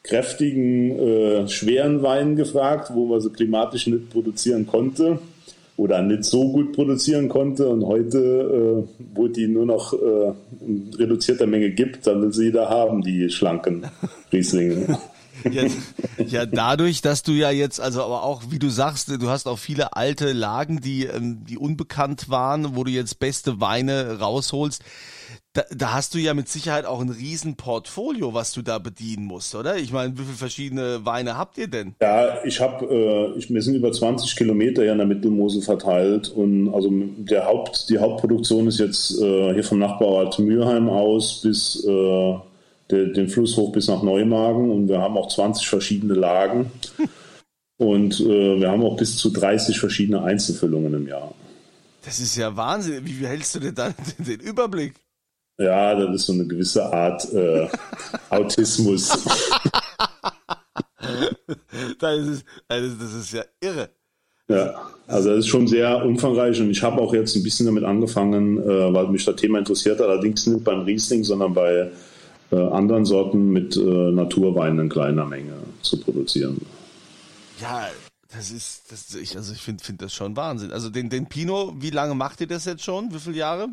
kräftigen, 0.05 1.49
schweren 1.49 2.03
Weinen 2.03 2.35
gefragt, 2.35 2.91
wo 2.93 3.07
man 3.07 3.21
sie 3.21 3.31
klimatisch 3.31 3.87
nicht 3.87 4.11
produzieren 4.11 4.67
konnte. 4.67 5.21
Oder 5.77 6.03
nicht 6.03 6.25
so 6.25 6.53
gut 6.53 6.73
produzieren 6.73 7.29
konnte 7.29 7.69
und 7.69 7.85
heute, 7.87 8.19
äh, 8.19 9.05
wo 9.15 9.29
die 9.29 9.49
nur 9.49 9.67
noch 9.67 9.93
äh, 9.95 10.33
in 10.67 10.91
reduzierter 10.99 11.47
Menge 11.47 11.71
gibt, 11.71 12.07
dann 12.07 12.23
will 12.23 12.33
sie 12.33 12.45
jeder 12.47 12.69
haben, 12.69 13.03
die 13.03 13.31
schlanken 13.31 13.87
Rieslinge. 14.33 14.99
Ja, 15.51 15.65
ja, 16.25 16.47
dadurch, 16.47 17.01
dass 17.01 17.23
du 17.23 17.33
ja 17.33 17.51
jetzt, 17.51 17.81
also 17.81 18.03
aber 18.03 18.23
auch, 18.23 18.45
wie 18.51 18.59
du 18.59 18.69
sagst, 18.69 19.09
du 19.09 19.29
hast 19.29 19.49
auch 19.49 19.59
viele 19.59 19.97
alte 19.97 20.33
Lagen, 20.33 20.81
die, 20.81 21.07
ähm, 21.07 21.45
die 21.45 21.59
unbekannt 21.59 22.29
waren, 22.29 22.77
wo 22.77 22.85
du 22.85 22.91
jetzt 22.91 23.19
beste 23.19 23.61
Weine 23.61 24.21
rausholst. 24.21 24.83
Da, 25.55 25.65
da 25.71 25.93
hast 25.93 26.15
du 26.15 26.19
ja 26.19 26.33
mit 26.33 26.49
Sicherheit 26.49 26.87
auch 26.87 27.01
ein 27.03 27.11
Riesenportfolio, 27.11 28.33
was 28.33 28.53
du 28.53 28.63
da 28.63 28.79
bedienen 28.79 29.27
musst, 29.27 29.55
oder? 29.55 29.77
Ich 29.77 29.93
meine, 29.93 30.15
wie 30.15 30.23
viele 30.23 30.37
verschiedene 30.37 31.05
Weine 31.05 31.37
habt 31.37 31.59
ihr 31.59 31.69
denn? 31.69 31.95
Ja, 32.01 32.43
ich 32.43 32.59
habe, 32.59 32.87
äh, 32.87 33.39
ich, 33.39 33.53
wir 33.53 33.61
sind 33.61 33.75
über 33.75 33.93
20 33.93 34.35
Kilometer 34.35 34.81
hier 34.83 34.93
in 34.93 34.99
der 34.99 35.07
Mittelmosel 35.07 35.61
verteilt 35.61 36.31
und 36.31 36.73
also 36.73 36.91
der 36.91 37.45
Haupt, 37.45 37.91
die 37.91 37.99
Hauptproduktion 37.99 38.67
ist 38.67 38.79
jetzt 38.79 39.21
äh, 39.21 39.53
hier 39.53 39.63
vom 39.63 39.79
Nachbarort 39.79 40.39
Mürheim 40.39 40.89
aus 40.89 41.43
bis 41.43 41.85
äh, 41.85 42.35
de, 42.91 43.13
den 43.13 43.29
Fluss 43.29 43.55
hoch 43.59 43.73
bis 43.73 43.89
nach 43.89 44.03
Neumagen 44.03 44.71
und 44.71 44.89
wir 44.89 45.03
haben 45.03 45.19
auch 45.19 45.29
20 45.29 45.69
verschiedene 45.69 46.15
Lagen 46.15 46.71
und 47.77 48.21
äh, 48.21 48.59
wir 48.59 48.71
haben 48.71 48.83
auch 48.85 48.97
bis 48.97 49.19
zu 49.19 49.29
30 49.29 49.79
verschiedene 49.79 50.23
Einzelfüllungen 50.23 50.95
im 50.95 51.07
Jahr. 51.07 51.35
Das 52.07 52.21
ist 52.21 52.37
ja 52.37 52.57
Wahnsinn. 52.57 53.05
Wie 53.05 53.27
hältst 53.27 53.55
du 53.55 53.61
denn 53.61 53.75
dann 53.75 53.95
den 54.19 54.41
Überblick? 54.41 54.95
Ja, 55.59 55.95
das 55.95 56.15
ist 56.17 56.27
so 56.27 56.33
eine 56.33 56.47
gewisse 56.47 56.93
Art 56.93 57.33
äh, 57.33 57.69
Autismus. 58.31 59.09
das, 61.99 62.27
ist, 62.27 62.45
also 62.69 62.97
das 62.97 63.15
ist 63.15 63.33
ja 63.33 63.45
irre. 63.61 63.91
Ja, 64.49 64.91
also 65.07 65.31
das 65.31 65.41
ist 65.41 65.49
schon 65.49 65.67
sehr 65.67 66.05
umfangreich 66.05 66.61
und 66.61 66.71
ich 66.71 66.83
habe 66.83 67.01
auch 67.01 67.15
jetzt 67.15 67.37
ein 67.37 67.43
bisschen 67.43 67.67
damit 67.67 67.85
angefangen, 67.85 68.59
äh, 68.59 68.93
weil 68.93 69.09
mich 69.09 69.25
das 69.25 69.37
Thema 69.37 69.59
interessiert, 69.59 70.01
allerdings 70.01 70.47
nicht 70.47 70.65
beim 70.65 70.81
Riesling, 70.81 71.25
sondern 71.25 71.55
bei 71.55 71.91
äh, 72.51 72.57
anderen 72.57 73.05
Sorten 73.05 73.51
mit 73.51 73.77
äh, 73.77 73.81
Naturwein 73.81 74.79
in 74.79 74.89
kleiner 74.89 75.25
Menge 75.25 75.55
zu 75.81 75.99
produzieren. 76.01 76.61
Ja, 77.61 77.89
das 78.35 78.51
ist, 78.51 78.91
das, 78.91 79.15
ich, 79.15 79.37
also 79.37 79.53
ich 79.53 79.61
finde 79.61 79.85
find 79.85 80.03
das 80.03 80.13
schon 80.13 80.37
Wahnsinn. 80.37 80.73
Also 80.73 80.91
den, 80.91 81.09
den 81.09 81.27
Pinot, 81.27 81.75
wie 81.81 81.91
lange 81.91 82.15
macht 82.15 82.41
ihr 82.41 82.47
das 82.47 82.65
jetzt 82.65 82.83
schon? 82.83 83.13
Wie 83.13 83.19
viele 83.19 83.37
Jahre? 83.37 83.69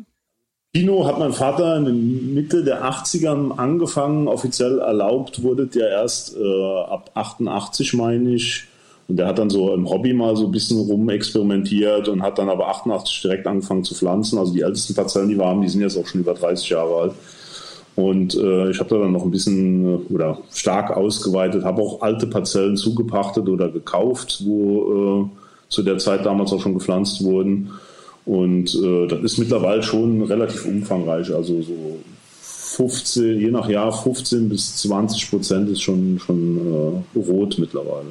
Kino 0.72 1.04
hat 1.04 1.18
mein 1.18 1.32
Vater 1.32 1.78
in 1.78 1.84
der 1.84 1.94
Mitte 1.94 2.62
der 2.62 2.84
80er 2.84 3.56
angefangen. 3.56 4.28
Offiziell 4.28 4.78
erlaubt 4.78 5.42
wurde 5.42 5.66
der 5.66 5.88
erst 5.88 6.36
äh, 6.36 6.82
ab 6.84 7.10
88, 7.14 7.94
meine 7.94 8.34
ich. 8.34 8.68
Und 9.08 9.16
der 9.16 9.26
hat 9.26 9.40
dann 9.40 9.50
so 9.50 9.74
im 9.74 9.90
Hobby 9.90 10.12
mal 10.12 10.36
so 10.36 10.44
ein 10.44 10.52
bisschen 10.52 10.78
rumexperimentiert 10.78 12.06
und 12.06 12.22
hat 12.22 12.38
dann 12.38 12.48
aber 12.48 12.68
88 12.68 13.22
direkt 13.22 13.48
angefangen 13.48 13.82
zu 13.82 13.96
pflanzen. 13.96 14.38
Also 14.38 14.52
die 14.52 14.60
ältesten 14.60 14.94
Parzellen, 14.94 15.28
die 15.28 15.36
wir 15.36 15.44
haben, 15.44 15.60
die 15.60 15.68
sind 15.68 15.80
jetzt 15.80 15.96
auch 15.96 16.06
schon 16.06 16.20
über 16.20 16.34
30 16.34 16.68
Jahre 16.68 16.94
alt. 16.94 17.12
Und 17.96 18.36
äh, 18.36 18.70
ich 18.70 18.78
habe 18.78 18.90
da 18.90 18.98
dann 18.98 19.10
noch 19.10 19.24
ein 19.24 19.32
bisschen 19.32 19.84
äh, 19.84 20.14
oder 20.14 20.38
stark 20.52 20.96
ausgeweitet, 20.96 21.64
habe 21.64 21.82
auch 21.82 22.00
alte 22.02 22.28
Parzellen 22.28 22.76
zugepachtet 22.76 23.48
oder 23.48 23.68
gekauft, 23.68 24.44
wo 24.44 25.28
äh, 25.32 25.68
zu 25.68 25.82
der 25.82 25.98
Zeit 25.98 26.24
damals 26.24 26.52
auch 26.52 26.60
schon 26.60 26.74
gepflanzt 26.74 27.24
wurden. 27.24 27.72
Und 28.24 28.74
äh, 28.74 29.06
das 29.06 29.20
ist 29.22 29.38
mittlerweile 29.38 29.82
schon 29.82 30.22
relativ 30.22 30.66
umfangreich. 30.66 31.34
Also 31.34 31.62
so 31.62 31.98
15, 32.76 33.40
je 33.40 33.50
nach 33.50 33.68
Jahr 33.68 33.92
15 33.92 34.48
bis 34.48 34.76
20 34.76 35.30
Prozent 35.30 35.68
ist 35.68 35.82
schon, 35.82 36.18
schon 36.18 37.02
äh, 37.14 37.18
rot 37.18 37.58
mittlerweile. 37.58 38.06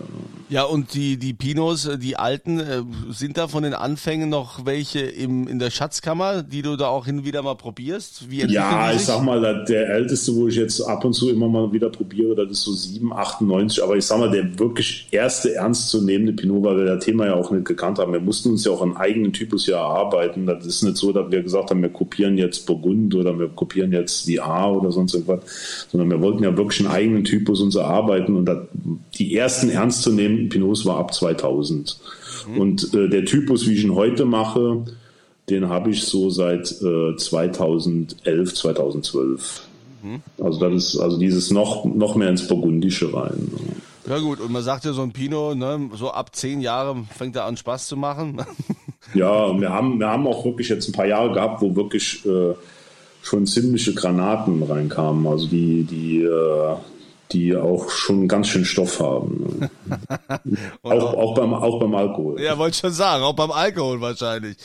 Ja, 0.50 0.64
und 0.64 0.96
die, 0.96 1.18
die 1.18 1.34
Pinos, 1.34 1.86
äh, 1.86 1.98
die 1.98 2.18
alten, 2.18 2.60
äh, 2.60 2.82
sind 3.12 3.38
da 3.38 3.48
von 3.48 3.64
den 3.64 3.74
Anfängen 3.74 4.30
noch 4.30 4.66
welche 4.66 5.00
im, 5.00 5.48
in 5.48 5.60
der 5.60 5.70
Schatzkammer, 5.70 6.44
die 6.44 6.62
du 6.62 6.76
da 6.76 6.88
auch 6.88 7.06
hin 7.06 7.20
und 7.20 7.26
wieder 7.26 7.42
mal 7.42 7.56
probierst? 7.56 8.30
Wie 8.30 8.46
ja, 8.46 8.92
ich 8.92 9.02
sag 9.02 9.24
mal, 9.24 9.64
der 9.66 9.90
älteste, 9.90 10.36
wo 10.36 10.48
ich 10.48 10.56
jetzt 10.56 10.82
ab 10.82 11.06
und 11.06 11.14
zu 11.14 11.30
immer 11.30 11.48
mal 11.48 11.72
wieder 11.72 11.90
probiere, 11.90 12.36
das 12.36 12.52
ist 12.52 12.64
so 12.64 12.74
7, 12.74 13.14
98. 13.14 13.84
Aber 13.84 13.96
ich 13.96 14.06
sag 14.06 14.20
mal, 14.20 14.32
der 14.32 14.58
wirklich 14.58 15.08
erste 15.12 15.54
ernstzunehmende 15.54 16.34
Pinot, 16.34 16.64
weil 16.64 16.78
wir 16.78 16.86
das 16.96 17.06
Thema 17.06 17.28
ja 17.28 17.36
auch 17.36 17.52
nicht 17.52 17.66
gekannt 17.66 18.00
haben. 18.00 18.12
Wir 18.12 18.20
mussten 18.20 18.50
uns 18.50 18.66
ja 18.66 18.72
auch 18.72 18.82
einen 18.82 18.98
eigenen 18.98 19.32
Typus 19.32 19.66
hier 19.66 19.76
erarbeiten. 19.76 20.46
Das 20.48 20.66
ist 20.66 20.84
nicht 20.84 20.98
so, 20.98 21.14
dass 21.14 21.32
wir 21.32 21.44
gesagt 21.44 21.70
haben, 21.70 21.82
wir 21.82 21.90
kopieren 21.90 22.38
jetzt 22.38 22.66
Burgund 22.66 23.14
oder 23.16 23.38
wir 23.38 23.50
kopieren 23.50 23.92
jetzt 23.92 24.28
die 24.28 24.42
A 24.50 24.72
oder 24.72 24.92
sonst 24.92 25.14
irgendwas, 25.14 25.88
sondern 25.92 26.10
wir 26.10 26.22
wollten 26.22 26.44
ja 26.44 26.56
wirklich 26.58 26.82
einen 26.82 26.94
eigenen 26.94 27.24
Typus 27.24 27.62
uns 27.62 27.76
erarbeiten 27.76 28.36
und 28.36 28.46
das, 28.46 28.60
die 29.16 29.36
ersten 29.36 29.70
ernstzunehmenden 29.70 30.50
Pinots 30.50 30.86
war 30.86 30.98
ab 30.98 31.14
2000. 31.14 32.00
Mhm. 32.48 32.58
Und 32.58 32.94
äh, 32.94 33.10
der 33.10 33.26
Typus, 33.26 33.68
wie 33.68 33.74
ich 33.74 33.84
ihn 33.84 33.96
heute 33.96 34.26
mache, 34.26 34.84
den 35.50 35.70
habe 35.70 35.90
ich 35.90 36.04
so 36.04 36.30
seit 36.30 36.72
äh, 36.82 37.16
2011, 37.16 38.54
2012. 38.54 39.62
Mhm. 40.04 40.22
Also 40.44 40.60
das 40.60 40.74
ist 40.74 41.00
also 41.00 41.18
dieses 41.18 41.52
noch, 41.52 41.86
noch 41.86 42.16
mehr 42.16 42.30
ins 42.30 42.48
Burgundische 42.48 43.14
rein. 43.14 43.52
Ja 44.08 44.18
gut, 44.20 44.40
und 44.40 44.52
man 44.52 44.64
sagt 44.64 44.86
ja 44.86 44.94
so 44.94 45.02
ein 45.02 45.12
Pinot, 45.12 45.58
ne, 45.58 45.90
so 45.94 46.10
ab 46.10 46.36
zehn 46.36 46.62
Jahren 46.62 47.08
fängt 47.16 47.36
er 47.36 47.46
an 47.46 47.58
Spaß 47.58 47.88
zu 47.88 47.98
machen. 47.98 48.42
ja, 49.14 49.60
wir 49.60 49.70
haben, 49.70 50.00
wir 50.00 50.08
haben 50.08 50.26
auch 50.26 50.46
wirklich 50.46 50.70
jetzt 50.70 50.88
ein 50.88 50.94
paar 50.94 51.06
Jahre 51.06 51.32
gehabt, 51.32 51.62
wo 51.62 51.76
wirklich 51.76 52.26
äh, 52.26 52.54
schon 53.30 53.46
ziemliche 53.46 53.94
Granaten 53.94 54.64
reinkamen, 54.64 55.28
also 55.28 55.48
die, 55.48 55.84
die, 55.84 56.24
äh, 56.24 56.76
die 57.32 57.56
auch 57.56 57.90
schon 57.90 58.28
ganz 58.28 58.48
schön 58.48 58.66
Stoff 58.66 59.00
haben. 59.00 59.70
auch, 60.82 61.14
auch, 61.14 61.36
beim, 61.36 61.54
auch 61.54 61.80
beim 61.80 61.94
Alkohol. 61.94 62.42
Ja, 62.42 62.58
wollte 62.58 62.78
schon 62.78 62.92
sagen, 62.92 63.24
auch 63.24 63.36
beim 63.36 63.52
Alkohol 63.52 64.02
wahrscheinlich. 64.02 64.58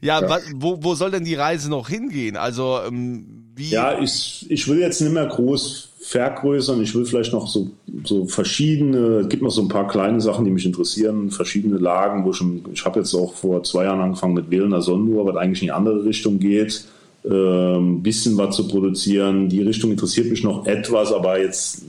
Ja, 0.00 0.20
ja. 0.20 0.38
Wo, 0.54 0.78
wo 0.80 0.94
soll 0.94 1.10
denn 1.10 1.24
die 1.24 1.34
Reise 1.34 1.68
noch 1.68 1.88
hingehen? 1.88 2.36
Also 2.36 2.78
ähm, 2.86 3.50
wie? 3.56 3.70
Ja, 3.70 3.98
ich, 3.98 4.46
ich 4.48 4.68
will 4.68 4.78
jetzt 4.78 5.00
nicht 5.00 5.12
mehr 5.12 5.26
groß 5.26 5.88
vergrößern. 6.00 6.80
Ich 6.82 6.94
will 6.94 7.06
vielleicht 7.06 7.32
noch 7.32 7.48
so, 7.48 7.70
so 8.04 8.26
verschiedene, 8.26 9.20
es 9.20 9.28
gibt 9.28 9.42
noch 9.42 9.50
so 9.50 9.62
ein 9.62 9.68
paar 9.68 9.88
kleine 9.88 10.20
Sachen, 10.20 10.44
die 10.44 10.50
mich 10.52 10.66
interessieren, 10.66 11.30
verschiedene 11.30 11.78
Lagen, 11.78 12.24
wo 12.24 12.32
schon, 12.32 12.64
ich 12.72 12.84
habe 12.84 13.00
jetzt 13.00 13.14
auch 13.14 13.34
vor 13.34 13.64
zwei 13.64 13.84
Jahren 13.84 14.00
angefangen 14.00 14.34
mit 14.34 14.50
Wählener 14.50 14.82
Sondur, 14.82 15.26
was 15.26 15.36
eigentlich 15.36 15.62
in 15.62 15.66
die 15.66 15.72
andere 15.72 16.04
Richtung 16.04 16.38
geht 16.38 16.84
ähm, 17.28 18.02
bisschen 18.02 18.36
was 18.36 18.56
zu 18.56 18.68
produzieren. 18.68 19.48
Die 19.48 19.62
Richtung 19.62 19.90
interessiert 19.90 20.30
mich 20.30 20.42
noch 20.42 20.66
etwas, 20.66 21.12
aber 21.12 21.40
jetzt, 21.40 21.82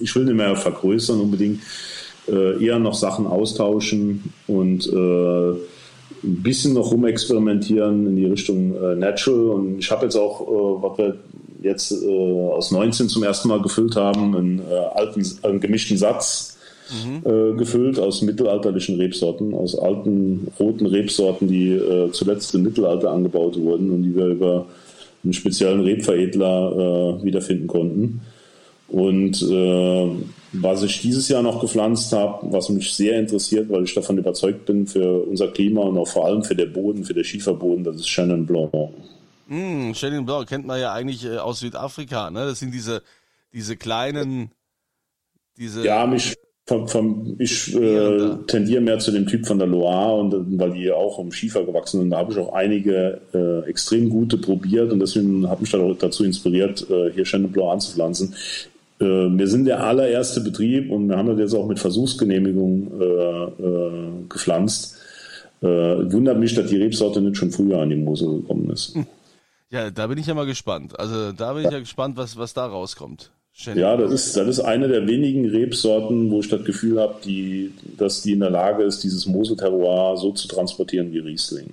ich 0.00 0.14
will 0.14 0.24
nicht 0.24 0.36
mehr 0.36 0.56
vergrößern 0.56 1.20
unbedingt, 1.20 1.60
äh, 2.28 2.64
eher 2.64 2.78
noch 2.78 2.94
Sachen 2.94 3.26
austauschen 3.26 4.32
und 4.46 4.86
äh, 4.86 5.50
ein 6.22 6.42
bisschen 6.42 6.74
noch 6.74 6.90
rumexperimentieren 6.90 8.06
in 8.06 8.16
die 8.16 8.26
Richtung 8.26 8.74
äh, 8.74 8.94
Natural. 8.94 9.50
Und 9.50 9.78
ich 9.78 9.90
habe 9.90 10.04
jetzt 10.04 10.16
auch, 10.16 10.40
äh, 10.40 10.82
was 10.82 10.98
wir 10.98 11.16
jetzt 11.62 11.92
äh, 11.92 12.06
aus 12.06 12.70
19 12.70 13.08
zum 13.08 13.22
ersten 13.22 13.48
Mal 13.48 13.60
gefüllt 13.60 13.96
haben, 13.96 14.34
einen, 14.36 14.58
äh, 14.60 14.74
alten, 14.94 15.26
einen 15.42 15.60
gemischten 15.60 15.96
Satz 15.96 16.58
mhm. 16.92 17.22
äh, 17.24 17.56
gefüllt 17.56 17.98
aus 17.98 18.22
mittelalterlichen 18.22 18.96
Rebsorten, 18.96 19.54
aus 19.54 19.78
alten 19.78 20.48
roten 20.58 20.86
Rebsorten, 20.86 21.48
die 21.48 21.72
äh, 21.72 22.10
zuletzt 22.12 22.54
im 22.54 22.62
Mittelalter 22.62 23.10
angebaut 23.10 23.58
wurden 23.58 23.90
und 23.90 24.02
die 24.02 24.14
wir 24.14 24.26
über 24.26 24.66
einen 25.22 25.32
speziellen 25.32 25.80
Rebveredler 25.80 27.18
äh, 27.20 27.24
wiederfinden 27.24 27.66
konnten. 27.66 28.20
Und 28.88 29.40
äh, 29.42 30.08
was 30.52 30.82
ich 30.82 31.00
dieses 31.00 31.28
Jahr 31.28 31.42
noch 31.42 31.60
gepflanzt 31.60 32.12
habe, 32.12 32.52
was 32.52 32.68
mich 32.70 32.92
sehr 32.92 33.18
interessiert, 33.20 33.70
weil 33.70 33.84
ich 33.84 33.94
davon 33.94 34.18
überzeugt 34.18 34.66
bin 34.66 34.86
für 34.86 35.22
unser 35.24 35.48
Klima 35.48 35.82
und 35.82 35.96
auch 35.96 36.08
vor 36.08 36.26
allem 36.26 36.42
für 36.42 36.56
den 36.56 36.72
Boden, 36.72 37.04
für 37.04 37.14
den 37.14 37.22
Schieferboden, 37.24 37.84
das 37.84 37.96
ist 37.96 38.08
Chenin 38.08 38.46
Blanc. 38.46 38.72
Mm, 39.46 39.92
Chenin 39.92 40.26
Blanc 40.26 40.48
kennt 40.48 40.66
man 40.66 40.80
ja 40.80 40.92
eigentlich 40.92 41.24
äh, 41.24 41.36
aus 41.36 41.60
Südafrika. 41.60 42.30
Ne? 42.30 42.46
Das 42.46 42.58
sind 42.58 42.74
diese, 42.74 43.02
diese 43.52 43.76
kleinen, 43.76 44.50
diese. 45.56 45.84
Ja, 45.84 46.04
mich 46.06 46.34
vom, 46.70 46.86
vom, 46.86 47.34
ich 47.40 47.74
äh, 47.74 48.36
tendiere 48.46 48.80
mehr 48.80 49.00
zu 49.00 49.10
dem 49.10 49.26
Typ 49.26 49.44
von 49.44 49.58
der 49.58 49.66
Loire 49.66 50.20
und 50.20 50.56
weil 50.56 50.70
die 50.70 50.92
auch 50.92 51.18
im 51.18 51.32
Schiefer 51.32 51.64
gewachsen 51.64 51.98
sind. 52.00 52.10
Da 52.10 52.18
habe 52.18 52.30
ich 52.30 52.38
auch 52.38 52.52
einige 52.52 53.20
äh, 53.34 53.68
extrem 53.68 54.08
gute 54.08 54.38
probiert 54.38 54.92
und 54.92 55.00
deswegen 55.00 55.50
hat 55.50 55.60
mich 55.60 55.74
auch 55.74 55.96
dazu 55.98 56.22
inspiriert, 56.22 56.88
äh, 56.88 57.10
hier 57.12 57.24
Chenin 57.24 57.50
Blanc 57.50 57.72
anzupflanzen. 57.72 58.36
Äh, 59.00 59.04
wir 59.04 59.48
sind 59.48 59.64
der 59.64 59.82
allererste 59.82 60.42
Betrieb 60.42 60.92
und 60.92 61.08
wir 61.08 61.16
haben 61.16 61.26
das 61.26 61.40
jetzt 61.40 61.54
auch 61.54 61.66
mit 61.66 61.80
Versuchsgenehmigung 61.80 62.92
äh, 63.00 63.04
äh, 63.04 64.28
gepflanzt. 64.28 64.96
Äh, 65.62 65.66
wundert 65.66 66.38
mich, 66.38 66.54
dass 66.54 66.70
die 66.70 66.76
Rebsorte 66.76 67.20
nicht 67.20 67.36
schon 67.36 67.50
früher 67.50 67.80
an 67.80 67.90
die 67.90 67.96
Mosel 67.96 68.42
gekommen 68.42 68.70
ist. 68.70 68.96
Ja, 69.70 69.90
da 69.90 70.06
bin 70.06 70.18
ich 70.18 70.26
ja 70.26 70.34
mal 70.34 70.46
gespannt. 70.46 70.98
Also 71.00 71.32
da 71.32 71.52
bin 71.52 71.64
ich 71.64 71.72
ja 71.72 71.80
gespannt, 71.80 72.16
was, 72.16 72.36
was 72.36 72.54
da 72.54 72.66
rauskommt. 72.66 73.32
Ja, 73.66 73.96
das 73.96 74.12
ist, 74.12 74.36
das 74.36 74.48
ist 74.48 74.60
eine 74.60 74.88
der 74.88 75.06
wenigen 75.06 75.48
Rebsorten, 75.48 76.30
wo 76.30 76.40
ich 76.40 76.48
das 76.48 76.64
Gefühl 76.64 77.00
habe, 77.00 77.16
die, 77.24 77.72
dass 77.96 78.22
die 78.22 78.32
in 78.32 78.40
der 78.40 78.50
Lage 78.50 78.84
ist, 78.84 79.02
dieses 79.04 79.26
Mosel-Terroir 79.26 80.16
so 80.16 80.32
zu 80.32 80.48
transportieren 80.48 81.12
wie 81.12 81.18
Riesling. 81.18 81.68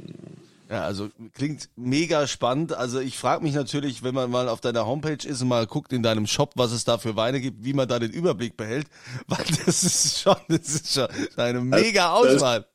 Ja, 0.70 0.84
also 0.84 1.10
klingt 1.34 1.70
mega 1.78 2.28
spannend. 2.28 2.74
Also 2.74 3.00
ich 3.00 3.18
frage 3.18 3.44
mich 3.44 3.54
natürlich, 3.54 4.04
wenn 4.04 4.14
man 4.14 4.30
mal 4.30 4.50
auf 4.50 4.60
deiner 4.60 4.86
Homepage 4.86 5.26
ist 5.26 5.42
und 5.42 5.48
mal 5.48 5.66
guckt 5.66 5.94
in 5.94 6.04
deinem 6.04 6.28
Shop, 6.28 6.52
was 6.56 6.74
es 6.74 6.84
da 6.84 6.98
für 6.98 7.16
Weine 7.16 7.40
gibt, 7.40 7.64
wie 7.64 7.74
man 7.74 7.88
da 7.88 8.00
den 8.00 8.12
Überblick 8.12 8.58
behält, 8.58 8.88
weil 9.28 9.46
das 9.66 9.84
ist 9.84 10.20
schon, 10.20 10.36
das 10.50 10.68
ist 10.68 10.94
schon 10.94 11.08
eine 11.38 11.62
mega 11.62 12.12
Auswahl. 12.14 12.66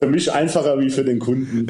Für 0.00 0.06
mich 0.06 0.32
einfacher 0.32 0.78
wie 0.78 0.90
für 0.90 1.04
den 1.04 1.18
Kunden. 1.18 1.66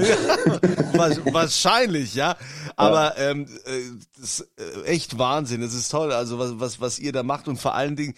wahrscheinlich, 1.32 2.14
ja. 2.14 2.36
Aber 2.76 3.18
ja. 3.18 3.30
Ähm, 3.30 3.46
äh, 3.64 3.80
das 4.20 4.40
ist 4.40 4.50
äh, 4.58 4.84
echt 4.84 5.18
Wahnsinn. 5.18 5.62
Es 5.62 5.74
ist 5.74 5.88
toll, 5.88 6.12
also 6.12 6.38
was, 6.38 6.60
was, 6.60 6.80
was 6.80 6.98
ihr 6.98 7.12
da 7.12 7.22
macht 7.22 7.48
und 7.48 7.56
vor 7.56 7.74
allen 7.74 7.96
Dingen, 7.96 8.14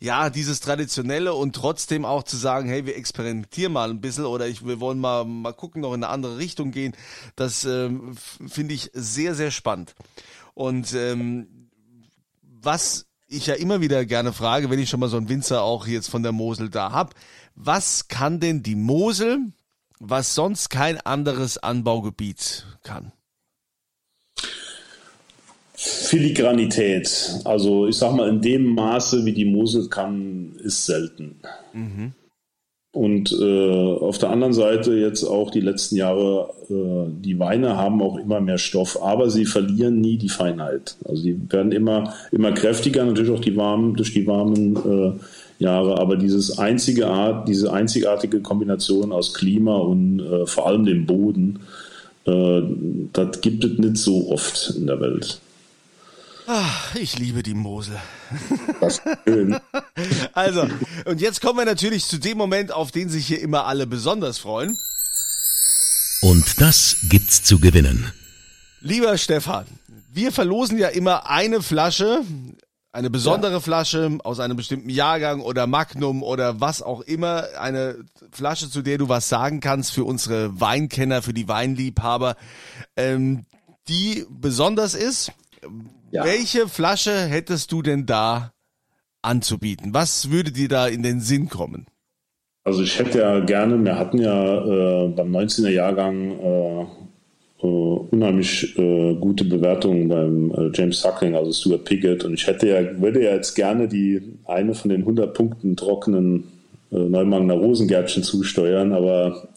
ja, 0.00 0.30
dieses 0.30 0.58
Traditionelle 0.58 1.32
und 1.32 1.54
trotzdem 1.54 2.04
auch 2.04 2.24
zu 2.24 2.36
sagen, 2.36 2.68
hey, 2.68 2.86
wir 2.86 2.96
experimentieren 2.96 3.72
mal 3.72 3.88
ein 3.88 4.00
bisschen 4.00 4.24
oder 4.24 4.48
ich, 4.48 4.66
wir 4.66 4.80
wollen 4.80 4.98
mal, 4.98 5.24
mal 5.24 5.52
gucken, 5.52 5.82
noch 5.82 5.94
in 5.94 6.02
eine 6.02 6.12
andere 6.12 6.38
Richtung 6.38 6.72
gehen, 6.72 6.92
das 7.36 7.64
ähm, 7.64 8.16
finde 8.48 8.74
ich 8.74 8.90
sehr, 8.94 9.36
sehr 9.36 9.52
spannend. 9.52 9.94
Und 10.54 10.92
ähm, 10.94 11.68
was 12.42 13.06
ich 13.28 13.46
ja 13.46 13.54
immer 13.54 13.80
wieder 13.80 14.04
gerne 14.04 14.32
frage, 14.32 14.70
wenn 14.70 14.78
ich 14.78 14.90
schon 14.90 15.00
mal 15.00 15.08
so 15.08 15.16
einen 15.16 15.28
Winzer 15.28 15.62
auch 15.62 15.86
jetzt 15.86 16.10
von 16.10 16.22
der 16.22 16.32
Mosel 16.32 16.68
da 16.68 16.92
hab, 16.92 17.14
was 17.54 18.08
kann 18.08 18.40
denn 18.40 18.62
die 18.62 18.76
Mosel, 18.76 19.38
was 19.98 20.34
sonst 20.34 20.70
kein 20.70 21.00
anderes 21.00 21.58
Anbaugebiet 21.58 22.66
kann? 22.82 23.12
Filigranität. 25.74 27.40
Also 27.44 27.88
ich 27.88 27.96
sag 27.96 28.14
mal, 28.14 28.28
in 28.28 28.40
dem 28.40 28.74
Maße, 28.74 29.24
wie 29.24 29.32
die 29.32 29.44
Mosel 29.44 29.88
kann, 29.88 30.54
ist 30.62 30.86
selten. 30.86 31.40
Mhm. 31.72 32.12
Und 32.94 33.32
äh, 33.32 33.94
auf 34.00 34.18
der 34.18 34.28
anderen 34.28 34.52
Seite 34.52 34.92
jetzt 34.92 35.24
auch 35.24 35.50
die 35.50 35.60
letzten 35.60 35.96
Jahre, 35.96 36.50
äh, 36.68 37.10
die 37.22 37.38
Weine 37.38 37.78
haben 37.78 38.02
auch 38.02 38.18
immer 38.18 38.40
mehr 38.42 38.58
Stoff, 38.58 39.02
aber 39.02 39.30
sie 39.30 39.46
verlieren 39.46 40.02
nie 40.02 40.18
die 40.18 40.28
Feinheit. 40.28 40.96
Also 41.06 41.22
die 41.22 41.40
werden 41.50 41.72
immer, 41.72 42.12
immer 42.32 42.52
kräftiger, 42.52 43.04
natürlich 43.06 43.32
auch 43.32 43.40
die 43.40 43.56
warmen, 43.56 43.94
durch 43.94 44.12
die 44.12 44.26
warmen 44.26 44.76
äh, 44.76 45.12
Jahre, 45.62 45.98
aber 45.98 46.16
dieses 46.16 46.58
einzige 46.58 47.06
Art, 47.08 47.48
diese 47.48 47.72
einzigartige 47.72 48.40
Kombination 48.40 49.12
aus 49.12 49.32
Klima 49.32 49.76
und 49.76 50.20
äh, 50.20 50.46
vor 50.46 50.66
allem 50.66 50.84
dem 50.84 51.06
Boden, 51.06 51.60
äh, 52.26 52.62
das 53.12 53.40
gibt 53.40 53.64
es 53.64 53.78
nicht 53.78 53.96
so 53.96 54.30
oft 54.30 54.74
in 54.76 54.86
der 54.86 55.00
Welt. 55.00 55.40
Ach, 56.46 56.94
ich 56.96 57.18
liebe 57.18 57.42
die 57.42 57.54
Mosel. 57.54 57.96
Das 58.80 58.98
ist 58.98 59.18
schön. 59.24 59.56
also, 60.32 60.66
und 61.04 61.20
jetzt 61.20 61.40
kommen 61.40 61.58
wir 61.58 61.64
natürlich 61.64 62.04
zu 62.04 62.18
dem 62.18 62.36
Moment, 62.36 62.72
auf 62.72 62.90
den 62.90 63.08
sich 63.08 63.26
hier 63.26 63.40
immer 63.40 63.66
alle 63.66 63.86
besonders 63.86 64.38
freuen. 64.38 64.76
Und 66.20 66.60
das 66.60 66.96
gibt's 67.08 67.42
zu 67.42 67.58
gewinnen. 67.58 68.12
Lieber 68.80 69.16
Stefan, 69.18 69.66
wir 70.12 70.32
verlosen 70.32 70.78
ja 70.78 70.88
immer 70.88 71.30
eine 71.30 71.62
Flasche 71.62 72.22
eine 72.92 73.08
besondere 73.08 73.52
ja. 73.52 73.60
Flasche 73.60 74.18
aus 74.22 74.38
einem 74.38 74.56
bestimmten 74.56 74.90
Jahrgang 74.90 75.40
oder 75.40 75.66
Magnum 75.66 76.22
oder 76.22 76.60
was 76.60 76.82
auch 76.82 77.00
immer, 77.00 77.44
eine 77.58 78.04
Flasche, 78.30 78.70
zu 78.70 78.82
der 78.82 78.98
du 78.98 79.08
was 79.08 79.30
sagen 79.30 79.60
kannst 79.60 79.92
für 79.92 80.04
unsere 80.04 80.60
Weinkenner, 80.60 81.22
für 81.22 81.32
die 81.32 81.48
Weinliebhaber, 81.48 82.36
ähm, 82.96 83.46
die 83.88 84.26
besonders 84.28 84.94
ist. 84.94 85.32
Ja. 86.10 86.24
Welche 86.24 86.68
Flasche 86.68 87.16
hättest 87.26 87.72
du 87.72 87.80
denn 87.80 88.04
da 88.04 88.52
anzubieten? 89.22 89.94
Was 89.94 90.30
würde 90.30 90.52
dir 90.52 90.68
da 90.68 90.86
in 90.86 91.02
den 91.02 91.20
Sinn 91.20 91.48
kommen? 91.48 91.86
Also 92.64 92.82
ich 92.82 92.98
hätte 92.98 93.20
ja 93.20 93.40
gerne, 93.40 93.82
wir 93.82 93.98
hatten 93.98 94.18
ja 94.18 95.06
äh, 95.06 95.08
beim 95.08 95.34
19er 95.34 95.70
Jahrgang 95.70 96.38
äh, 96.38 96.86
äh, 97.62 97.66
unheimlich 97.66 98.76
äh, 98.78 99.14
gute 99.14 99.44
Bewertungen 99.44 100.08
beim 100.08 100.50
äh, 100.50 100.70
James 100.74 101.00
Suckling, 101.00 101.34
also 101.34 101.52
Stuart 101.52 101.84
Piggott. 101.84 102.24
Und 102.24 102.34
ich 102.34 102.46
hätte 102.46 102.68
ja, 102.68 103.00
würde 103.00 103.22
ja 103.22 103.34
jetzt 103.34 103.54
gerne 103.54 103.88
die 103.88 104.20
eine 104.46 104.74
von 104.74 104.90
den 104.90 105.02
100 105.02 105.32
Punkten 105.34 105.76
trockenen 105.76 106.44
äh, 106.90 106.96
Neumangner 106.98 107.54
Rosengärtchen 107.54 108.22
zusteuern, 108.22 108.92
aber 108.92 109.48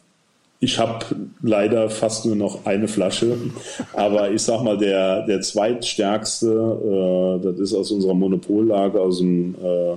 ich 0.60 0.80
habe 0.80 1.06
leider 1.41 1.89
fast 1.89 2.26
nur 2.26 2.36
noch 2.36 2.65
eine 2.65 2.88
Flasche. 2.88 3.38
Aber 3.94 4.32
ich 4.32 4.41
sag 4.41 4.63
mal, 4.63 4.78
der, 4.78 5.26
der 5.26 5.41
zweitstärkste, 5.41 7.39
äh, 7.41 7.44
das 7.44 7.60
ist 7.60 7.74
aus 7.74 7.91
unserer 7.91 8.13
Monopollage, 8.13 9.00
aus 9.00 9.20
dem 9.20 9.56
äh, 9.62 9.94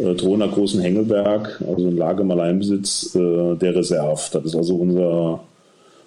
äh, 0.00 0.14
Drohner 0.14 0.48
Großen 0.48 0.80
Hengelberg, 0.80 1.62
also 1.66 1.88
ein 1.88 1.96
Lage 1.96 2.22
im 2.22 2.30
Alleinbesitz, 2.30 3.14
äh, 3.14 3.56
der 3.56 3.74
Reserve. 3.74 4.20
Das 4.32 4.44
ist 4.44 4.56
also 4.56 4.76
unser 4.76 5.40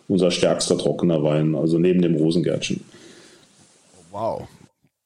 unser 0.08 0.32
stärkster 0.32 0.78
trockener 0.78 1.24
Wein, 1.24 1.56
also 1.56 1.80
neben 1.80 2.02
dem 2.02 2.16
Rosengärtchen. 2.16 2.84
Wow. 4.12 4.48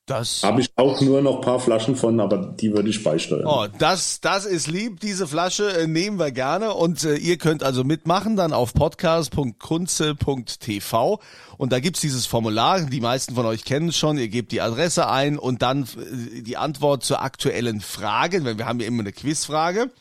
Das 0.09 0.41
habe 0.41 0.61
ich 0.61 0.71
auch 0.75 0.99
nur 1.01 1.21
noch 1.21 1.35
ein 1.35 1.41
paar 1.41 1.59
Flaschen 1.59 1.95
von, 1.95 2.19
aber 2.19 2.37
die 2.37 2.73
würde 2.73 2.89
ich 2.89 3.03
beisteuern. 3.03 3.45
Oh, 3.45 3.67
das, 3.77 4.21
das 4.21 4.45
ist 4.45 4.65
lieb. 4.65 4.99
Diese 5.01 5.27
Flasche 5.27 5.71
äh, 5.71 5.85
nehmen 5.85 6.17
wir 6.17 6.31
gerne 6.31 6.73
und 6.73 7.03
äh, 7.03 7.13
ihr 7.15 7.37
könnt 7.37 7.61
also 7.61 7.83
mitmachen 7.83 8.35
dann 8.35 8.51
auf 8.51 8.73
podcast.kunze.tv 8.73 11.19
und 11.57 11.71
da 11.71 11.79
gibt's 11.79 12.01
dieses 12.01 12.25
Formular. 12.25 12.81
Die 12.81 13.01
meisten 13.01 13.35
von 13.35 13.45
euch 13.45 13.65
kennen 13.65 13.89
es 13.89 13.97
schon. 13.97 14.17
Ihr 14.17 14.29
gebt 14.29 14.51
die 14.51 14.61
Adresse 14.61 15.07
ein 15.07 15.37
und 15.37 15.61
dann 15.61 15.83
äh, 15.83 16.41
die 16.41 16.57
Antwort 16.57 17.03
zur 17.03 17.21
aktuellen 17.21 17.79
Frage, 17.79 18.43
weil 18.43 18.57
wir 18.57 18.65
haben 18.65 18.79
ja 18.79 18.87
immer 18.87 19.03
eine 19.03 19.11
Quizfrage. 19.11 19.91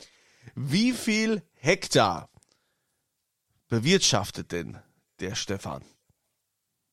Wie 0.54 0.92
viel 0.92 1.42
Hektar 1.56 2.30
bewirtschaftet 3.68 4.52
denn 4.52 4.78
der 5.20 5.35
Stefan. 5.35 5.83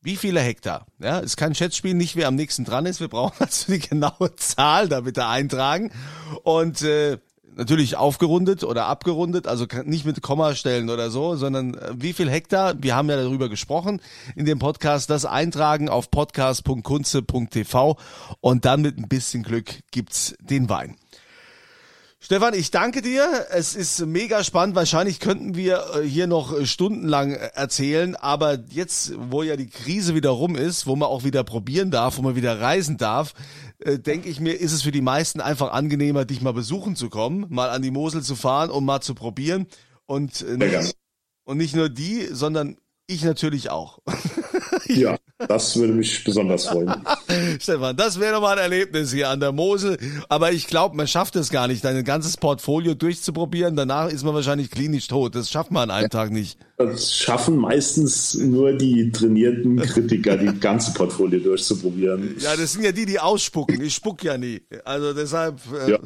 Wie 0.01 0.17
viele 0.17 0.39
Hektar? 0.39 0.85
Ja, 0.99 1.17
ist 1.17 1.35
kein 1.35 1.55
Schätzspiel, 1.55 1.95
nicht 1.95 2.15
wer 2.15 2.27
am 2.27 2.35
nächsten 2.35 2.63
dran 2.63 2.85
ist. 2.85 2.99
Wir 2.99 3.07
brauchen 3.07 3.37
also 3.39 3.71
die 3.71 3.79
genaue 3.79 4.35
Zahl 4.35 4.87
da 4.87 5.01
bitte 5.01 5.25
eintragen. 5.25 5.91
Und 6.43 6.83
äh, 6.83 7.17
natürlich 7.55 7.95
aufgerundet 7.95 8.63
oder 8.63 8.85
abgerundet, 8.85 9.47
also 9.47 9.65
nicht 9.83 10.05
mit 10.05 10.21
Kommastellen 10.21 10.89
oder 10.89 11.09
so, 11.09 11.35
sondern 11.35 11.73
äh, 11.73 11.93
wie 11.95 12.13
viel 12.13 12.29
Hektar, 12.29 12.75
wir 12.81 12.95
haben 12.95 13.09
ja 13.09 13.15
darüber 13.15 13.49
gesprochen 13.49 14.01
in 14.35 14.45
dem 14.45 14.59
Podcast, 14.59 15.09
das 15.09 15.25
eintragen 15.25 15.89
auf 15.89 16.11
podcast.kunze.tv 16.11 17.97
und 18.41 18.65
dann 18.65 18.81
mit 18.81 18.97
ein 18.97 19.07
bisschen 19.07 19.43
Glück 19.43 19.79
gibt's 19.91 20.35
den 20.39 20.69
Wein. 20.69 20.97
Stefan, 22.25 22.55
ich 22.55 22.71
danke 22.71 23.03
dir. 23.03 23.45
Es 23.51 23.75
ist 23.75 24.03
mega 24.03 24.43
spannend. 24.43 24.75
Wahrscheinlich 24.75 25.19
könnten 25.19 25.53
wir 25.53 25.85
äh, 25.93 26.01
hier 26.01 26.25
noch 26.25 26.57
äh, 26.57 26.65
stundenlang 26.65 27.33
äh, 27.33 27.51
erzählen, 27.53 28.15
aber 28.15 28.57
jetzt, 28.71 29.13
wo 29.29 29.43
ja 29.43 29.55
die 29.55 29.69
Krise 29.69 30.15
wieder 30.15 30.31
rum 30.31 30.55
ist, 30.55 30.87
wo 30.87 30.95
man 30.95 31.07
auch 31.07 31.23
wieder 31.23 31.43
probieren 31.43 31.91
darf, 31.91 32.17
wo 32.17 32.23
man 32.23 32.35
wieder 32.35 32.59
reisen 32.59 32.97
darf, 32.97 33.35
denke 33.79 34.27
ich 34.27 34.39
mir, 34.39 34.53
ist 34.53 34.71
es 34.71 34.81
für 34.81 34.91
die 34.91 35.01
meisten 35.01 35.39
einfach 35.39 35.71
angenehmer, 35.71 36.25
dich 36.25 36.41
mal 36.41 36.53
besuchen 36.53 36.95
zu 36.95 37.11
kommen, 37.11 37.45
mal 37.49 37.69
an 37.69 37.83
die 37.83 37.91
Mosel 37.91 38.23
zu 38.23 38.35
fahren 38.35 38.71
und 38.71 38.85
mal 38.85 39.01
zu 39.01 39.13
probieren. 39.13 39.67
Und, 40.07 40.43
nicht, 40.57 40.95
und 41.43 41.57
nicht 41.57 41.75
nur 41.75 41.89
die, 41.89 42.27
sondern 42.31 42.77
ich 43.07 43.23
natürlich 43.23 43.69
auch. 43.69 43.99
ja, 44.87 45.17
das 45.47 45.75
würde 45.75 45.93
mich 45.93 46.23
besonders 46.23 46.67
freuen. 46.67 46.93
Stefan, 47.59 47.95
das 47.95 48.19
wäre 48.19 48.33
nochmal 48.33 48.57
ein 48.57 48.63
Erlebnis 48.63 49.11
hier 49.11 49.29
an 49.29 49.39
der 49.39 49.51
Mosel. 49.51 49.97
Aber 50.29 50.51
ich 50.51 50.67
glaube, 50.67 50.95
man 50.95 51.07
schafft 51.07 51.35
es 51.35 51.49
gar 51.49 51.67
nicht, 51.67 51.83
dein 51.83 52.03
ganzes 52.03 52.37
Portfolio 52.37 52.93
durchzuprobieren. 52.93 53.75
Danach 53.75 54.09
ist 54.09 54.23
man 54.23 54.33
wahrscheinlich 54.33 54.71
klinisch 54.71 55.07
tot. 55.07 55.35
Das 55.35 55.49
schafft 55.49 55.71
man 55.71 55.89
an 55.89 55.97
einem 55.97 56.09
Tag 56.09 56.31
nicht. 56.31 56.57
Das 56.77 57.15
schaffen 57.15 57.57
meistens 57.57 58.33
nur 58.35 58.73
die 58.73 59.11
trainierten 59.11 59.77
Kritiker, 59.77 60.37
die 60.37 60.59
ganze 60.59 60.93
Portfolio 60.93 61.39
durchzuprobieren. 61.39 62.35
Ja, 62.39 62.55
das 62.55 62.73
sind 62.73 62.83
ja 62.83 62.91
die, 62.91 63.05
die 63.05 63.19
ausspucken. 63.19 63.81
Ich 63.81 63.95
spuck 63.95 64.23
ja 64.23 64.37
nie. 64.37 64.61
Also 64.83 65.13
deshalb. 65.13 65.59
Äh 65.73 65.91
ja. 65.91 65.99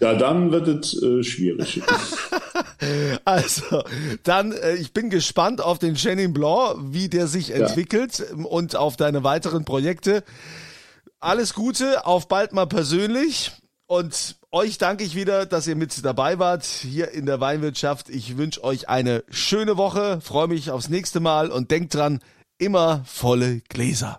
ja, 0.00 0.14
dann 0.14 0.50
wird 0.50 0.84
es 0.84 1.00
äh, 1.02 1.22
schwierig. 1.22 1.80
Also, 3.24 3.82
dann, 4.22 4.52
äh, 4.52 4.74
ich 4.74 4.92
bin 4.92 5.10
gespannt 5.10 5.60
auf 5.60 5.78
den 5.78 5.94
Chenin 5.94 6.32
Blanc, 6.32 6.76
wie 6.92 7.08
der 7.08 7.26
sich 7.26 7.50
entwickelt 7.50 8.18
ja. 8.18 8.44
und 8.44 8.76
auf 8.76 8.96
deine 8.96 9.24
weiteren 9.24 9.64
Projekte. 9.64 10.22
Alles 11.18 11.54
Gute, 11.54 12.06
auf 12.06 12.28
bald 12.28 12.52
mal 12.52 12.66
persönlich. 12.66 13.52
Und 13.88 14.36
euch 14.50 14.78
danke 14.78 15.04
ich 15.04 15.14
wieder, 15.14 15.46
dass 15.46 15.66
ihr 15.66 15.76
mit 15.76 16.04
dabei 16.04 16.38
wart 16.38 16.64
hier 16.64 17.12
in 17.12 17.24
der 17.24 17.40
Weinwirtschaft. 17.40 18.08
Ich 18.10 18.36
wünsche 18.36 18.64
euch 18.64 18.88
eine 18.88 19.22
schöne 19.28 19.76
Woche, 19.76 20.20
freue 20.20 20.48
mich 20.48 20.70
aufs 20.70 20.88
nächste 20.88 21.20
Mal 21.20 21.50
und 21.50 21.70
denkt 21.70 21.94
dran, 21.94 22.20
immer 22.58 23.04
volle 23.06 23.60
Gläser. 23.68 24.18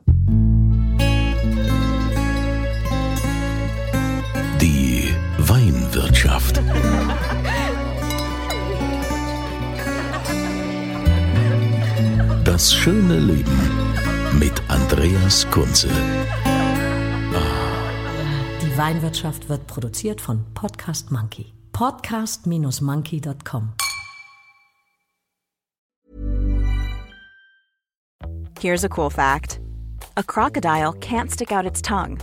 Die 4.61 5.13
Weinwirtschaft. 5.37 6.61
Das 12.57 12.73
schöne 12.73 13.19
Leben 13.19 13.55
mit 14.39 14.63
Andreas 14.67 15.47
Kunze. 15.51 15.89
Die 18.63 18.75
Weinwirtschaft 18.75 19.47
wird 19.47 19.67
produziert 19.67 20.19
von 20.19 20.43
Podcast 20.55 21.11
Monkey. 21.11 21.53
Podcast-monkey.com. 21.71 23.73
Here's 28.59 28.83
a 28.83 28.89
cool 28.89 29.11
fact: 29.11 29.59
A 30.15 30.23
crocodile 30.23 30.93
can't 30.93 31.29
stick 31.29 31.51
out 31.51 31.63
its 31.63 31.83
tongue. 31.83 32.17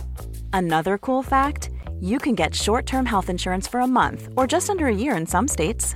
Another 0.51 0.97
cool 0.97 1.23
fact: 1.23 1.69
You 2.01 2.17
can 2.17 2.35
get 2.35 2.53
short-term 2.53 3.05
health 3.05 3.29
insurance 3.29 3.69
for 3.69 3.79
a 3.79 3.87
month 3.87 4.27
or 4.35 4.47
just 4.47 4.69
under 4.69 4.87
a 4.87 4.93
year 4.93 5.15
in 5.15 5.25
some 5.25 5.47
states. 5.47 5.95